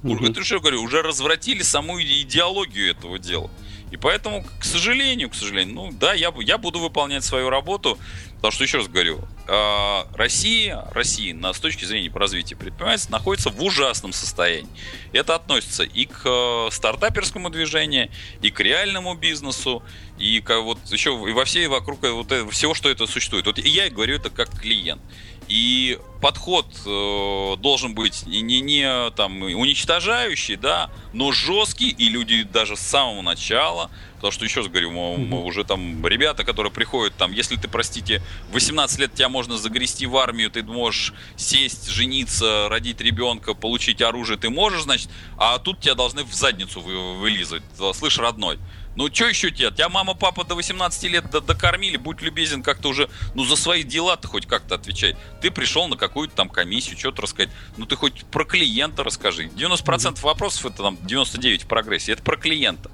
Угу. 0.02 0.26
Это 0.26 0.44
что 0.44 0.60
говорю, 0.60 0.82
уже 0.82 1.02
развратили 1.02 1.62
саму 1.62 2.00
идеологию 2.00 2.90
этого 2.90 3.18
дела. 3.18 3.50
И 3.90 3.96
поэтому, 3.96 4.44
к 4.58 4.64
сожалению, 4.64 5.30
к 5.30 5.34
сожалению, 5.34 5.74
ну 5.74 5.92
да, 5.92 6.12
я, 6.12 6.32
я 6.40 6.58
буду 6.58 6.78
выполнять 6.78 7.24
свою 7.24 7.50
работу, 7.50 7.98
потому 8.36 8.52
что, 8.52 8.64
еще 8.64 8.78
раз 8.78 8.88
говорю, 8.88 9.20
э, 9.48 10.04
Россия, 10.14 10.84
Россия 10.92 11.34
на, 11.34 11.52
с 11.52 11.58
точки 11.60 11.84
зрения 11.84 12.10
развития 12.14 12.56
предпринимательства 12.56 13.12
находится 13.12 13.50
в 13.50 13.62
ужасном 13.62 14.12
состоянии. 14.12 14.70
Это 15.12 15.34
относится 15.34 15.82
и 15.82 16.04
к 16.04 16.22
э, 16.24 16.68
стартаперскому 16.70 17.50
движению, 17.50 18.10
и 18.42 18.50
к 18.50 18.60
реальному 18.60 19.14
бизнесу, 19.14 19.82
и 20.18 20.40
к, 20.40 20.60
вот 20.60 20.78
еще 20.90 21.10
и 21.28 21.32
во 21.32 21.44
всей 21.44 21.66
вокруг 21.66 22.02
вот, 22.02 22.32
всего, 22.52 22.74
что 22.74 22.90
это 22.90 23.06
существует. 23.06 23.46
Вот 23.46 23.58
я 23.58 23.90
говорю 23.90 24.16
это 24.16 24.30
как 24.30 24.50
клиент. 24.50 25.00
И 25.48 25.98
подход 26.20 26.66
э, 26.84 27.56
должен 27.58 27.94
быть 27.94 28.26
не, 28.26 28.42
не, 28.42 28.60
не 28.60 29.10
там 29.12 29.42
уничтожающий, 29.42 30.56
да, 30.56 30.90
но 31.14 31.32
жесткий, 31.32 31.88
и 31.88 32.10
люди 32.10 32.42
даже 32.42 32.76
с 32.76 32.80
самого 32.80 33.22
начала, 33.22 33.90
потому 34.18 34.32
что 34.32 34.44
еще 34.44 34.60
раз 34.60 34.68
говорю, 34.68 34.90
мы, 34.90 35.16
мы 35.18 35.44
уже 35.44 35.64
там 35.64 36.06
ребята, 36.06 36.44
которые 36.44 36.72
приходят 36.72 37.14
там, 37.16 37.32
если 37.32 37.56
ты, 37.56 37.68
простите, 37.68 38.22
18 38.52 38.98
лет 38.98 39.14
тебя 39.14 39.28
можно 39.28 39.56
загрести 39.56 40.06
в 40.06 40.16
армию, 40.16 40.50
ты 40.50 40.62
можешь 40.62 41.14
сесть, 41.36 41.88
жениться, 41.88 42.68
родить 42.68 43.00
ребенка, 43.00 43.54
получить 43.54 44.02
оружие, 44.02 44.38
ты 44.38 44.50
можешь, 44.50 44.82
значит, 44.82 45.08
а 45.36 45.58
тут 45.58 45.80
тебя 45.80 45.94
должны 45.94 46.24
в 46.24 46.34
задницу 46.34 46.80
вы, 46.80 47.18
вылизывать, 47.18 47.62
слышь, 47.94 48.18
родной. 48.18 48.58
Ну, 48.98 49.06
что 49.14 49.26
еще 49.26 49.52
тебе? 49.52 49.70
Тебя 49.70 49.88
мама, 49.88 50.14
папа 50.14 50.42
до 50.42 50.56
18 50.56 51.04
лет 51.04 51.30
докормили, 51.30 51.96
будь 51.96 52.20
любезен, 52.20 52.64
как-то 52.64 52.88
уже, 52.88 53.08
ну, 53.36 53.44
за 53.44 53.54
свои 53.54 53.84
дела 53.84 54.16
ты 54.16 54.26
хоть 54.26 54.46
как-то 54.46 54.74
отвечай. 54.74 55.14
Ты 55.40 55.52
пришел 55.52 55.86
на 55.86 55.96
какую-то 55.96 56.34
там 56.34 56.48
комиссию, 56.48 56.98
что-то 56.98 57.22
рассказать. 57.22 57.50
Ну, 57.76 57.86
ты 57.86 57.94
хоть 57.94 58.24
про 58.24 58.44
клиента 58.44 59.04
расскажи. 59.04 59.44
90% 59.44 59.84
mm-hmm. 59.84 60.20
вопросов, 60.22 60.66
это 60.66 60.82
там 60.82 60.98
99 61.02 61.62
в 61.62 61.66
прогрессе, 61.68 62.10
это 62.10 62.24
про 62.24 62.36
клиента. 62.36 62.90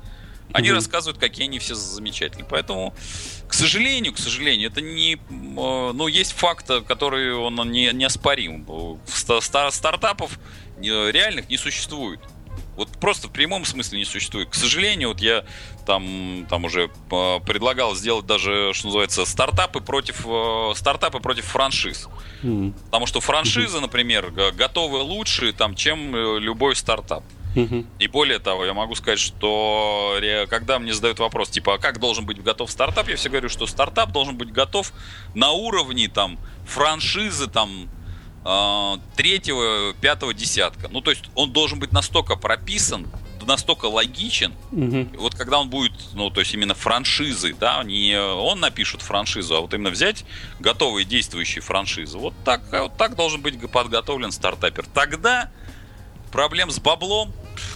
Они 0.53 0.69
mm-hmm. 0.69 0.73
рассказывают, 0.75 1.19
какие 1.19 1.47
они 1.47 1.59
все 1.59 1.75
замечательные. 1.75 2.47
Поэтому, 2.49 2.95
к 3.49 3.55
сожалению, 3.55 4.13
к 4.13 4.19
сожалению, 4.19 4.71
это 4.71 4.81
не... 4.81 5.15
Э, 5.15 5.93
ну, 5.93 6.07
есть 6.07 6.33
факт, 6.33 6.71
который 6.87 7.35
он 7.35 7.57
не, 7.71 7.93
неоспорим. 7.93 8.67
Стартапов 9.07 10.39
реальных 10.81 11.49
не 11.49 11.57
существует. 11.57 12.21
Вот 12.77 12.89
просто 13.01 13.29
в 13.29 13.33
прямом 13.33 13.65
смысле 13.65 13.99
не 13.99 14.05
существует. 14.05 14.49
К 14.51 14.55
сожалению, 14.55 15.09
вот 15.09 15.21
я 15.21 15.45
там, 15.87 16.47
там 16.49 16.65
уже 16.65 16.91
э, 17.11 17.41
предлагал 17.47 17.95
сделать 17.95 18.27
даже, 18.27 18.73
что 18.75 18.89
называется, 18.89 19.25
стартапы 19.25 19.81
против, 19.81 20.27
э, 20.27 20.73
стартапы 20.75 21.21
против 21.21 21.45
франшиз. 21.45 22.09
Mm-hmm. 22.43 22.75
Потому 22.87 23.07
что 23.07 23.21
франшизы, 23.21 23.81
например, 23.81 24.31
готовы 24.31 24.99
лучше, 24.99 25.53
там, 25.53 25.75
чем 25.75 26.15
любой 26.39 26.77
стартап. 26.77 27.25
И 28.01 28.09
более 28.09 28.41
того, 28.41 28.65
я 28.65 28.75
могу 28.75 28.95
сказать, 28.97 29.21
что 29.21 30.19
когда 30.51 30.79
мне 30.79 30.93
задают 30.93 31.21
вопрос, 31.21 31.51
типа, 31.51 31.75
а 31.75 31.79
как 31.79 32.01
должен 32.01 32.27
быть 32.27 32.43
готов 32.43 32.71
стартап, 32.71 33.09
я 33.09 33.17
все 33.17 33.29
говорю, 33.29 33.49
что 33.49 33.67
стартап 33.67 34.11
должен 34.11 34.37
быть 34.37 34.53
готов 34.53 34.93
на 35.35 35.53
уровне 35.53 36.09
там 36.09 36.39
франшизы 36.67 37.47
там 37.47 37.89
а, 37.89 38.04
третьего, 39.17 39.95
пятого 39.95 40.35
десятка. 40.35 40.89
Ну, 40.89 41.01
то 41.01 41.11
есть 41.11 41.25
он 41.35 41.53
должен 41.53 41.79
быть 41.79 41.93
настолько 41.93 42.37
прописан, 42.37 43.07
настолько 43.47 43.87
логичен. 43.87 44.55
Угу. 44.73 45.21
Вот 45.21 45.35
когда 45.35 45.61
он 45.61 45.69
будет, 45.69 45.93
ну, 46.15 46.31
то 46.31 46.41
есть 46.41 46.55
именно 46.55 46.75
франшизы, 46.75 47.55
да, 47.55 47.83
не 47.85 48.19
он 48.19 48.61
напишет 48.61 49.03
франшизу, 49.03 49.57
а 49.57 49.61
вот 49.61 49.75
именно 49.75 49.91
взять 49.91 50.25
готовые 50.61 51.05
действующие 51.05 51.63
франшизы. 51.63 52.19
Вот 52.19 52.35
так, 52.45 52.63
вот 52.73 52.97
так 52.97 53.17
должен 53.17 53.43
быть 53.43 53.59
подготовлен 53.71 54.33
стартапер. 54.33 54.87
Тогда 54.87 55.51
проблем 56.33 56.71
с 56.71 56.79
баблом 56.79 57.33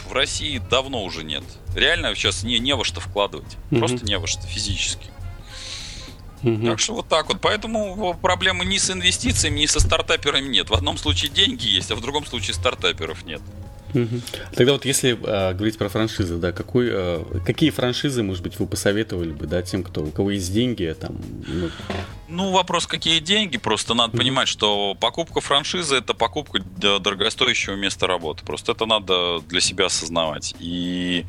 в 0.09 0.13
России 0.13 0.59
давно 0.59 1.05
уже 1.05 1.23
нет. 1.23 1.45
Реально 1.75 2.15
сейчас 2.15 2.43
не, 2.43 2.59
не 2.59 2.75
во 2.75 2.85
что 2.85 3.01
вкладывать. 3.01 3.57
Угу. 3.71 3.79
Просто 3.79 4.05
не 4.05 4.19
во 4.19 4.27
что 4.27 4.43
физически. 4.47 5.07
Угу. 6.43 6.67
Так 6.67 6.79
что 6.79 6.95
вот 6.95 7.09
так 7.09 7.29
вот. 7.29 7.41
Поэтому 7.41 8.17
проблемы 8.21 8.65
ни 8.65 8.79
с 8.79 8.91
инвестициями, 8.91 9.61
ни 9.61 9.67
со 9.67 9.81
стартаперами 9.81 10.49
нет. 10.49 10.71
В 10.71 10.75
одном 10.75 10.99
случае 10.99 11.31
деньги 11.31 11.67
есть, 11.67 11.91
а 11.91 11.97
в 11.97 12.01
другом 12.01 12.27
случае 12.27 12.55
стартаперов 12.55 13.25
нет. 13.25 13.41
Угу. 13.95 14.21
Тогда 14.55 14.73
вот 14.73 14.85
если 14.85 15.13
э, 15.13 15.55
говорить 15.55 15.79
про 15.79 15.89
франшизы, 15.89 16.37
да, 16.37 16.53
какой, 16.53 16.89
э, 16.91 17.25
какие 17.45 17.71
франшизы, 17.71 18.23
может 18.23 18.43
быть, 18.43 18.59
вы 18.59 18.67
посоветовали 18.67 19.31
бы, 19.31 19.47
да, 19.47 19.63
тем, 19.63 19.83
кто, 19.83 20.03
у 20.03 20.11
кого 20.11 20.31
есть 20.31 20.53
деньги, 20.53 20.95
там, 20.99 21.17
ну... 21.47 21.71
ну 22.29 22.51
вопрос, 22.51 22.87
какие 22.87 23.19
деньги, 23.21 23.57
просто 23.57 23.95
надо 23.95 24.11
угу. 24.11 24.19
понимать, 24.19 24.49
что 24.49 24.95
покупка 24.95 25.41
франшизы 25.41 25.97
это 25.97 26.15
покупка 26.15 26.61
дорогостоящего 26.61 27.77
места 27.77 28.07
работы. 28.07 28.45
Просто 28.45 28.73
это 28.73 28.85
надо 28.87 29.41
для 29.49 29.61
себя 29.61 29.87
осознавать. 29.87 30.55
И 30.61 31.25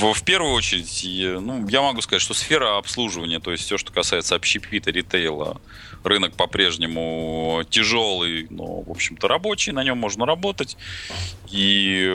в, 0.00 0.14
в 0.14 0.22
первую 0.24 0.54
очередь, 0.54 1.02
ну, 1.40 1.68
я 1.68 1.82
могу 1.82 2.00
сказать, 2.00 2.22
что 2.22 2.34
сфера 2.34 2.78
обслуживания, 2.78 3.38
то 3.40 3.52
есть 3.52 3.64
все, 3.64 3.78
что 3.78 3.92
касается 3.92 4.34
общепита, 4.34 4.90
ритейла, 4.90 5.60
рынок 6.02 6.34
по-прежнему 6.36 7.62
тяжелый, 7.68 8.46
но, 8.50 8.80
в 8.82 8.90
общем-то, 8.90 9.28
рабочий, 9.28 9.72
на 9.72 9.84
нем 9.84 9.98
можно 9.98 10.24
работать. 10.26 10.76
И 11.50 12.12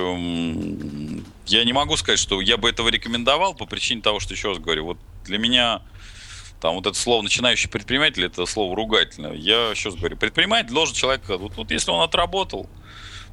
я 1.46 1.64
не 1.64 1.74
могу 1.74 1.96
сказать, 1.98 2.20
что 2.20 2.42
я 2.42 2.58
бы 2.58 2.70
этого 2.70 2.90
рекомендовал 2.90 3.54
по 3.54 3.66
причине 3.66 4.02
того, 4.02 4.20
что, 4.20 4.34
еще 4.34 4.50
раз 4.50 4.58
говорю, 4.58 4.86
вот 4.86 4.98
для 5.24 5.38
меня 5.38 5.82
там 6.62 6.76
вот 6.76 6.88
это 6.88 6.98
слово 6.98 7.22
начинающий 7.22 7.70
предприниматель, 7.70 8.26
это 8.26 8.46
слово 8.46 8.76
ругательное. 8.76 9.34
Я 9.34 9.70
еще 9.70 9.90
раз 9.90 9.98
говорю, 9.98 10.18
предприниматель 10.18 10.74
должен 10.74 10.96
человек, 10.96 11.22
вот, 11.28 11.56
вот 11.56 11.70
если 11.70 11.92
он 11.92 12.02
отработал, 12.02 12.68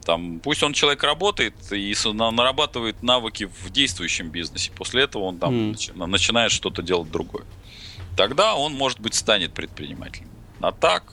там, 0.05 0.41
пусть 0.41 0.63
он 0.63 0.73
человек 0.73 1.03
работает 1.03 1.55
и 1.71 1.95
нарабатывает 2.05 3.03
навыки 3.03 3.45
в 3.45 3.71
действующем 3.71 4.31
бизнесе. 4.31 4.71
После 4.75 5.03
этого 5.05 5.25
он 5.25 5.39
там 5.39 5.73
mm. 5.73 6.07
начинает 6.07 6.53
что-то 6.53 6.83
делать 6.83 7.11
другое. 7.11 7.45
Тогда 8.17 8.55
он, 8.55 8.75
может 8.75 9.01
быть, 9.01 9.15
станет 9.15 9.55
предпринимателем. 9.55 10.29
А 10.61 10.73
так, 10.73 11.13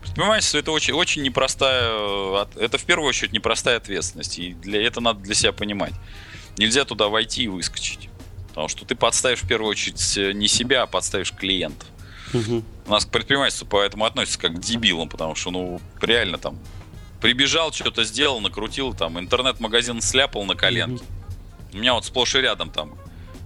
предпринимательство 0.00 0.58
это 0.58 0.70
очень, 0.70 0.94
очень 0.94 1.22
непростая, 1.22 2.46
это 2.56 2.78
в 2.78 2.84
первую 2.84 3.08
очередь 3.08 3.32
непростая 3.32 3.78
ответственность. 3.78 4.38
И 4.38 4.54
для 4.54 4.82
это 4.86 5.00
надо 5.00 5.20
для 5.20 5.34
себя 5.34 5.52
понимать. 5.52 5.94
Нельзя 6.56 6.84
туда 6.84 7.08
войти 7.08 7.44
и 7.44 7.48
выскочить. 7.48 8.08
Потому 8.48 8.68
что 8.68 8.84
ты 8.84 8.94
подставишь 8.94 9.42
в 9.42 9.48
первую 9.48 9.70
очередь 9.70 10.34
не 10.34 10.48
себя, 10.48 10.82
а 10.82 10.86
подставишь 10.86 11.32
клиентов. 11.32 11.88
Угу. 12.32 12.64
У 12.86 12.90
нас 12.90 13.04
к 13.04 13.10
предпринимательству 13.10 13.66
поэтому 13.66 14.04
относятся 14.04 14.38
как 14.38 14.54
к 14.54 14.58
дебилам, 14.58 15.08
потому 15.08 15.34
что, 15.34 15.50
ну, 15.50 15.80
реально 16.00 16.38
там 16.38 16.58
Прибежал, 17.20 17.72
что-то 17.72 18.04
сделал, 18.04 18.40
накрутил, 18.40 18.94
там, 18.94 19.18
интернет-магазин 19.18 20.00
сляпал 20.00 20.44
на 20.44 20.54
коленке. 20.54 21.04
У 21.72 21.78
меня 21.78 21.94
вот 21.94 22.04
сплошь 22.04 22.34
и 22.34 22.38
рядом 22.38 22.70
там 22.70 22.98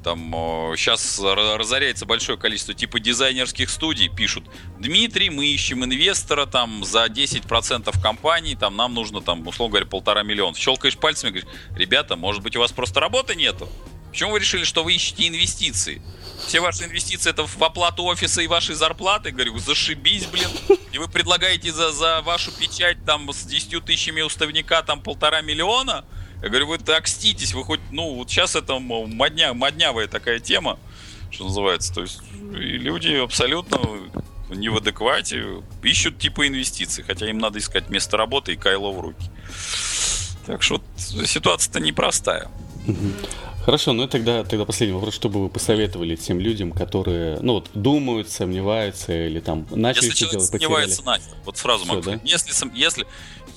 там 0.03 0.33
сейчас 0.77 1.21
разоряется 1.21 2.07
большое 2.07 2.39
количество 2.39 2.75
типа 2.75 3.01
дизайнерских 3.01 3.69
студий, 3.69 4.09
пишут, 4.09 4.45
Дмитрий, 4.79 5.31
мы 5.31 5.47
ищем 5.47 5.85
инвестора 5.85 6.47
там 6.47 6.85
за 6.85 7.05
10% 7.07 8.03
компании, 8.03 8.55
там 8.55 8.77
нам 8.77 8.95
нужно 8.95 9.21
там, 9.21 9.47
условно 9.47 9.73
говоря, 9.73 9.87
полтора 9.87 10.23
миллиона. 10.23 10.57
Щелкаешь 10.57 10.97
пальцами, 10.97 11.31
говоришь, 11.31 11.51
ребята, 11.77 12.17
может 12.17 12.43
быть 12.43 12.57
у 12.57 12.61
вас 12.61 12.73
просто 12.73 13.01
работы 13.01 13.35
нету? 13.35 13.69
Почему 14.11 14.33
вы 14.33 14.41
решили, 14.41 14.65
что 14.65 14.83
вы 14.83 14.95
ищете 14.95 15.29
инвестиции? 15.29 16.03
Все 16.47 16.61
ваши 16.61 16.85
инвестиции 16.85 17.31
это 17.31 17.47
в 17.47 17.63
оплату 17.63 18.05
офиса 18.05 18.43
и 18.43 18.47
вашей 18.49 18.75
зарплаты? 18.75 19.31
Говорю, 19.31 19.59
зашибись, 19.59 20.27
блин. 20.27 20.49
И 20.93 20.99
вы 20.99 21.07
предлагаете 21.09 21.73
за, 21.73 21.93
за 21.93 22.21
вашу 22.23 22.51
печать 22.51 23.05
там 23.05 23.33
с 23.33 23.45
10 23.45 23.85
тысячами 23.85 24.21
уставника 24.21 24.83
там 24.83 25.01
полтора 25.01 25.43
миллиона? 25.43 26.05
Я 26.43 26.49
говорю, 26.49 26.69
вы 26.69 26.79
так 26.79 27.07
вы 27.55 27.65
хоть, 27.65 27.81
ну, 27.91 28.15
вот 28.15 28.31
сейчас 28.31 28.57
это 28.57 28.79
модня, 28.79 29.53
моднявая 29.55 30.09
такая 30.09 30.41
тема, 30.41 30.79
что 31.31 31.45
называется. 31.45 31.95
То 31.95 32.01
есть 32.03 32.21
люди 32.51 33.15
абсолютно 33.15 33.79
не 34.49 34.69
в 34.69 34.77
адеквате, 34.77 35.63
ищут 35.83 36.19
типа 36.19 36.49
инвестиций, 36.49 37.05
хотя 37.05 37.29
им 37.29 37.39
надо 37.39 37.59
искать 37.59 37.91
место 37.91 38.17
работы 38.17 38.55
и 38.55 38.57
кайло 38.57 38.91
в 38.91 39.01
руки. 39.01 39.31
Так 40.47 40.63
что 40.63 40.75
вот, 40.75 41.29
ситуация-то 41.29 41.79
непростая. 41.79 42.49
Хорошо, 43.65 43.93
ну 43.93 44.05
и 44.05 44.09
тогда, 44.09 44.43
тогда 44.43 44.65
последний 44.65 44.95
вопрос. 44.95 45.15
Что 45.15 45.29
бы 45.29 45.43
вы 45.43 45.49
посоветовали 45.51 46.17
тем 46.17 46.41
людям, 46.41 46.73
которые, 46.73 47.39
ну 47.41 47.55
вот, 47.55 47.71
думают, 47.75 48.31
сомневаются 48.31 49.27
или 49.27 49.39
там 49.41 49.67
начали 49.71 50.07
если 50.07 50.25
что 50.25 50.31
делать, 50.31 50.47
сомневается, 50.49 51.03
Настя, 51.03 51.35
вот 51.45 51.59
сразу 51.59 51.85
Все, 51.85 51.93
могу 51.95 52.03
да? 52.03 52.21
если, 52.25 52.53
если, 52.75 53.07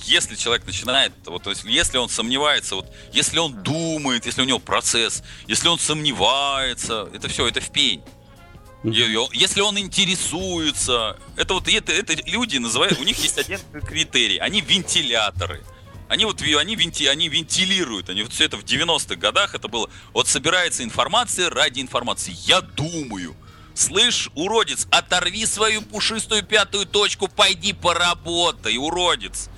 если 0.02 0.36
человек 0.36 0.66
начинает, 0.66 1.12
вот, 1.24 1.42
то 1.42 1.50
есть, 1.50 1.64
если 1.64 1.96
он 1.96 2.10
сомневается, 2.10 2.76
вот, 2.76 2.86
если 3.12 3.38
он 3.38 3.62
думает, 3.62 4.26
если 4.26 4.42
у 4.42 4.44
него 4.44 4.58
процесс, 4.58 5.22
если 5.48 5.68
он 5.68 5.78
сомневается, 5.78 7.08
это 7.14 7.28
все, 7.28 7.48
это 7.48 7.60
в 7.60 7.70
пень. 7.70 8.02
Если 8.84 9.62
он 9.62 9.78
интересуется, 9.78 11.16
это 11.36 11.54
вот 11.54 11.66
это, 11.68 11.92
это 11.92 12.12
люди 12.26 12.58
называют, 12.58 13.00
у 13.00 13.04
них 13.04 13.18
есть 13.22 13.38
один 13.38 13.58
критерий, 13.80 14.36
они 14.36 14.60
вентиляторы. 14.60 15.62
Они 16.14 16.26
вот 16.26 16.40
они, 16.42 16.76
венти, 16.76 17.06
они 17.06 17.28
вентилируют, 17.28 18.08
они 18.08 18.22
вот 18.22 18.32
все 18.32 18.44
это 18.44 18.56
в 18.56 18.62
90-х 18.62 19.16
годах 19.16 19.56
это 19.56 19.66
было. 19.66 19.90
Вот 20.12 20.28
собирается 20.28 20.84
информация 20.84 21.50
ради 21.50 21.80
информации. 21.80 22.32
Я 22.44 22.60
думаю. 22.60 23.34
Слышь, 23.74 24.30
уродец, 24.36 24.86
оторви 24.92 25.44
свою 25.44 25.82
пушистую 25.82 26.44
пятую 26.44 26.86
точку, 26.86 27.26
пойди 27.26 27.72
поработай, 27.72 28.76
уродец. 28.76 29.48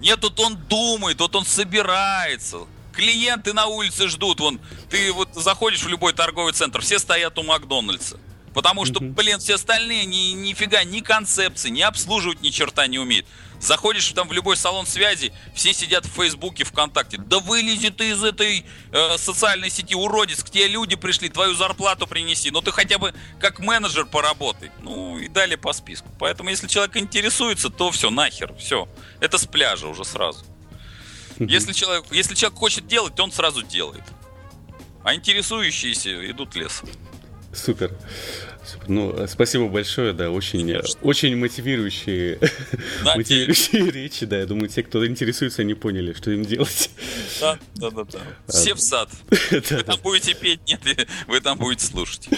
Нет, 0.00 0.20
тут 0.20 0.40
он 0.40 0.56
думает, 0.56 1.20
вот 1.20 1.36
он 1.36 1.44
собирается. 1.44 2.66
Клиенты 2.92 3.52
на 3.52 3.66
улице 3.66 4.08
ждут. 4.08 4.40
Вон, 4.40 4.60
ты 4.90 5.12
вот 5.12 5.32
заходишь 5.36 5.84
в 5.84 5.88
любой 5.88 6.12
торговый 6.12 6.54
центр, 6.54 6.80
все 6.80 6.98
стоят 6.98 7.38
у 7.38 7.44
Макдональдса. 7.44 8.18
Потому 8.58 8.84
что, 8.84 8.98
блин, 8.98 9.38
все 9.38 9.54
остальные 9.54 10.04
ни, 10.04 10.32
нифига, 10.32 10.82
ни 10.82 10.98
концепции, 10.98 11.68
ни 11.68 11.80
обслуживать 11.80 12.40
ни 12.40 12.50
черта 12.50 12.88
не 12.88 12.98
умеют. 12.98 13.24
Заходишь 13.60 14.10
там 14.10 14.26
в 14.26 14.32
любой 14.32 14.56
салон 14.56 14.84
связи, 14.84 15.32
все 15.54 15.72
сидят 15.72 16.04
в 16.04 16.10
Фейсбуке, 16.10 16.64
ВКонтакте. 16.64 17.18
Да 17.18 17.38
вылези 17.38 17.90
ты 17.90 18.10
из 18.10 18.24
этой 18.24 18.66
э, 18.90 19.16
социальной 19.16 19.70
сети, 19.70 19.94
уродец, 19.94 20.42
к 20.42 20.50
тебе 20.50 20.66
люди 20.66 20.96
пришли, 20.96 21.28
твою 21.28 21.54
зарплату 21.54 22.08
принеси. 22.08 22.50
Ну 22.50 22.60
ты 22.60 22.72
хотя 22.72 22.98
бы 22.98 23.14
как 23.38 23.60
менеджер 23.60 24.06
поработай. 24.06 24.72
Ну 24.82 25.20
и 25.20 25.28
далее 25.28 25.56
по 25.56 25.72
списку. 25.72 26.08
Поэтому 26.18 26.50
если 26.50 26.66
человек 26.66 26.96
интересуется, 26.96 27.70
то 27.70 27.92
все, 27.92 28.10
нахер, 28.10 28.52
все. 28.56 28.88
Это 29.20 29.38
с 29.38 29.46
пляжа 29.46 29.86
уже 29.86 30.04
сразу. 30.04 30.44
Если 31.38 31.72
человек, 31.72 32.06
если 32.10 32.34
человек 32.34 32.58
хочет 32.58 32.88
делать, 32.88 33.14
то 33.14 33.22
он 33.22 33.30
сразу 33.30 33.62
делает. 33.62 34.02
А 35.04 35.14
интересующиеся 35.14 36.28
идут 36.28 36.56
лесом. 36.56 36.88
Супер. 37.58 37.92
Ну, 38.86 39.26
спасибо 39.28 39.68
большое, 39.68 40.12
да, 40.12 40.30
очень, 40.30 40.76
очень 41.02 41.36
мотивирующие, 41.36 42.38
мотивирующие 43.16 43.90
речи, 43.90 44.26
да. 44.26 44.38
Я 44.38 44.46
думаю, 44.46 44.68
те, 44.68 44.82
кто 44.82 45.06
интересуется, 45.06 45.62
они 45.62 45.74
поняли, 45.74 46.12
что 46.12 46.30
им 46.30 46.44
делать. 46.44 46.90
Да, 47.40 47.58
да, 47.76 47.90
да, 47.90 48.04
да. 48.04 48.20
Все 48.48 48.74
в 48.74 48.80
сад. 48.80 49.08
Вы 49.50 49.60
там 49.60 49.98
будете 50.02 50.34
петь, 50.34 50.60
нет, 50.66 50.80
вы 51.26 51.40
там 51.40 51.58
будете 51.58 51.86
слушать. 51.86 52.28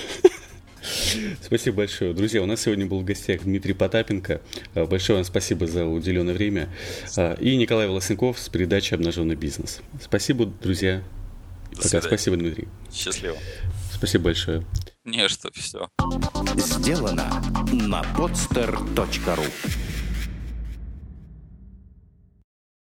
Спасибо 1.42 1.78
большое. 1.78 2.14
Друзья, 2.14 2.42
у 2.42 2.46
нас 2.46 2.62
сегодня 2.62 2.87
был 2.87 3.00
в 3.00 3.04
гостях 3.04 3.42
Дмитрий 3.42 3.74
Потапенко. 3.74 4.40
А, 4.74 4.87
большое 4.87 5.18
вам 5.18 5.24
спасибо 5.24 5.66
за 5.66 5.85
уделенное 5.85 6.35
время. 6.35 6.68
А, 7.16 7.35
и 7.35 7.56
Николай 7.56 7.87
Волосенков 7.87 8.38
с 8.38 8.48
передачи 8.48 8.94
«Обнаженный 8.94 9.37
бизнес». 9.37 9.80
Спасибо, 10.02 10.46
друзья. 10.46 11.02
До 11.70 11.76
Пока. 11.76 11.88
Свидания. 11.88 12.06
Спасибо, 12.09 12.37
Дмитрий. 12.37 12.68
Счастливо. 12.92 13.37
Спасибо 13.92 14.24
большое. 14.24 14.64
Не, 15.04 15.28
что, 15.28 15.50
все. 15.52 15.88
Сделано 16.56 17.42
на 17.72 18.02
podster.ru 18.16 19.89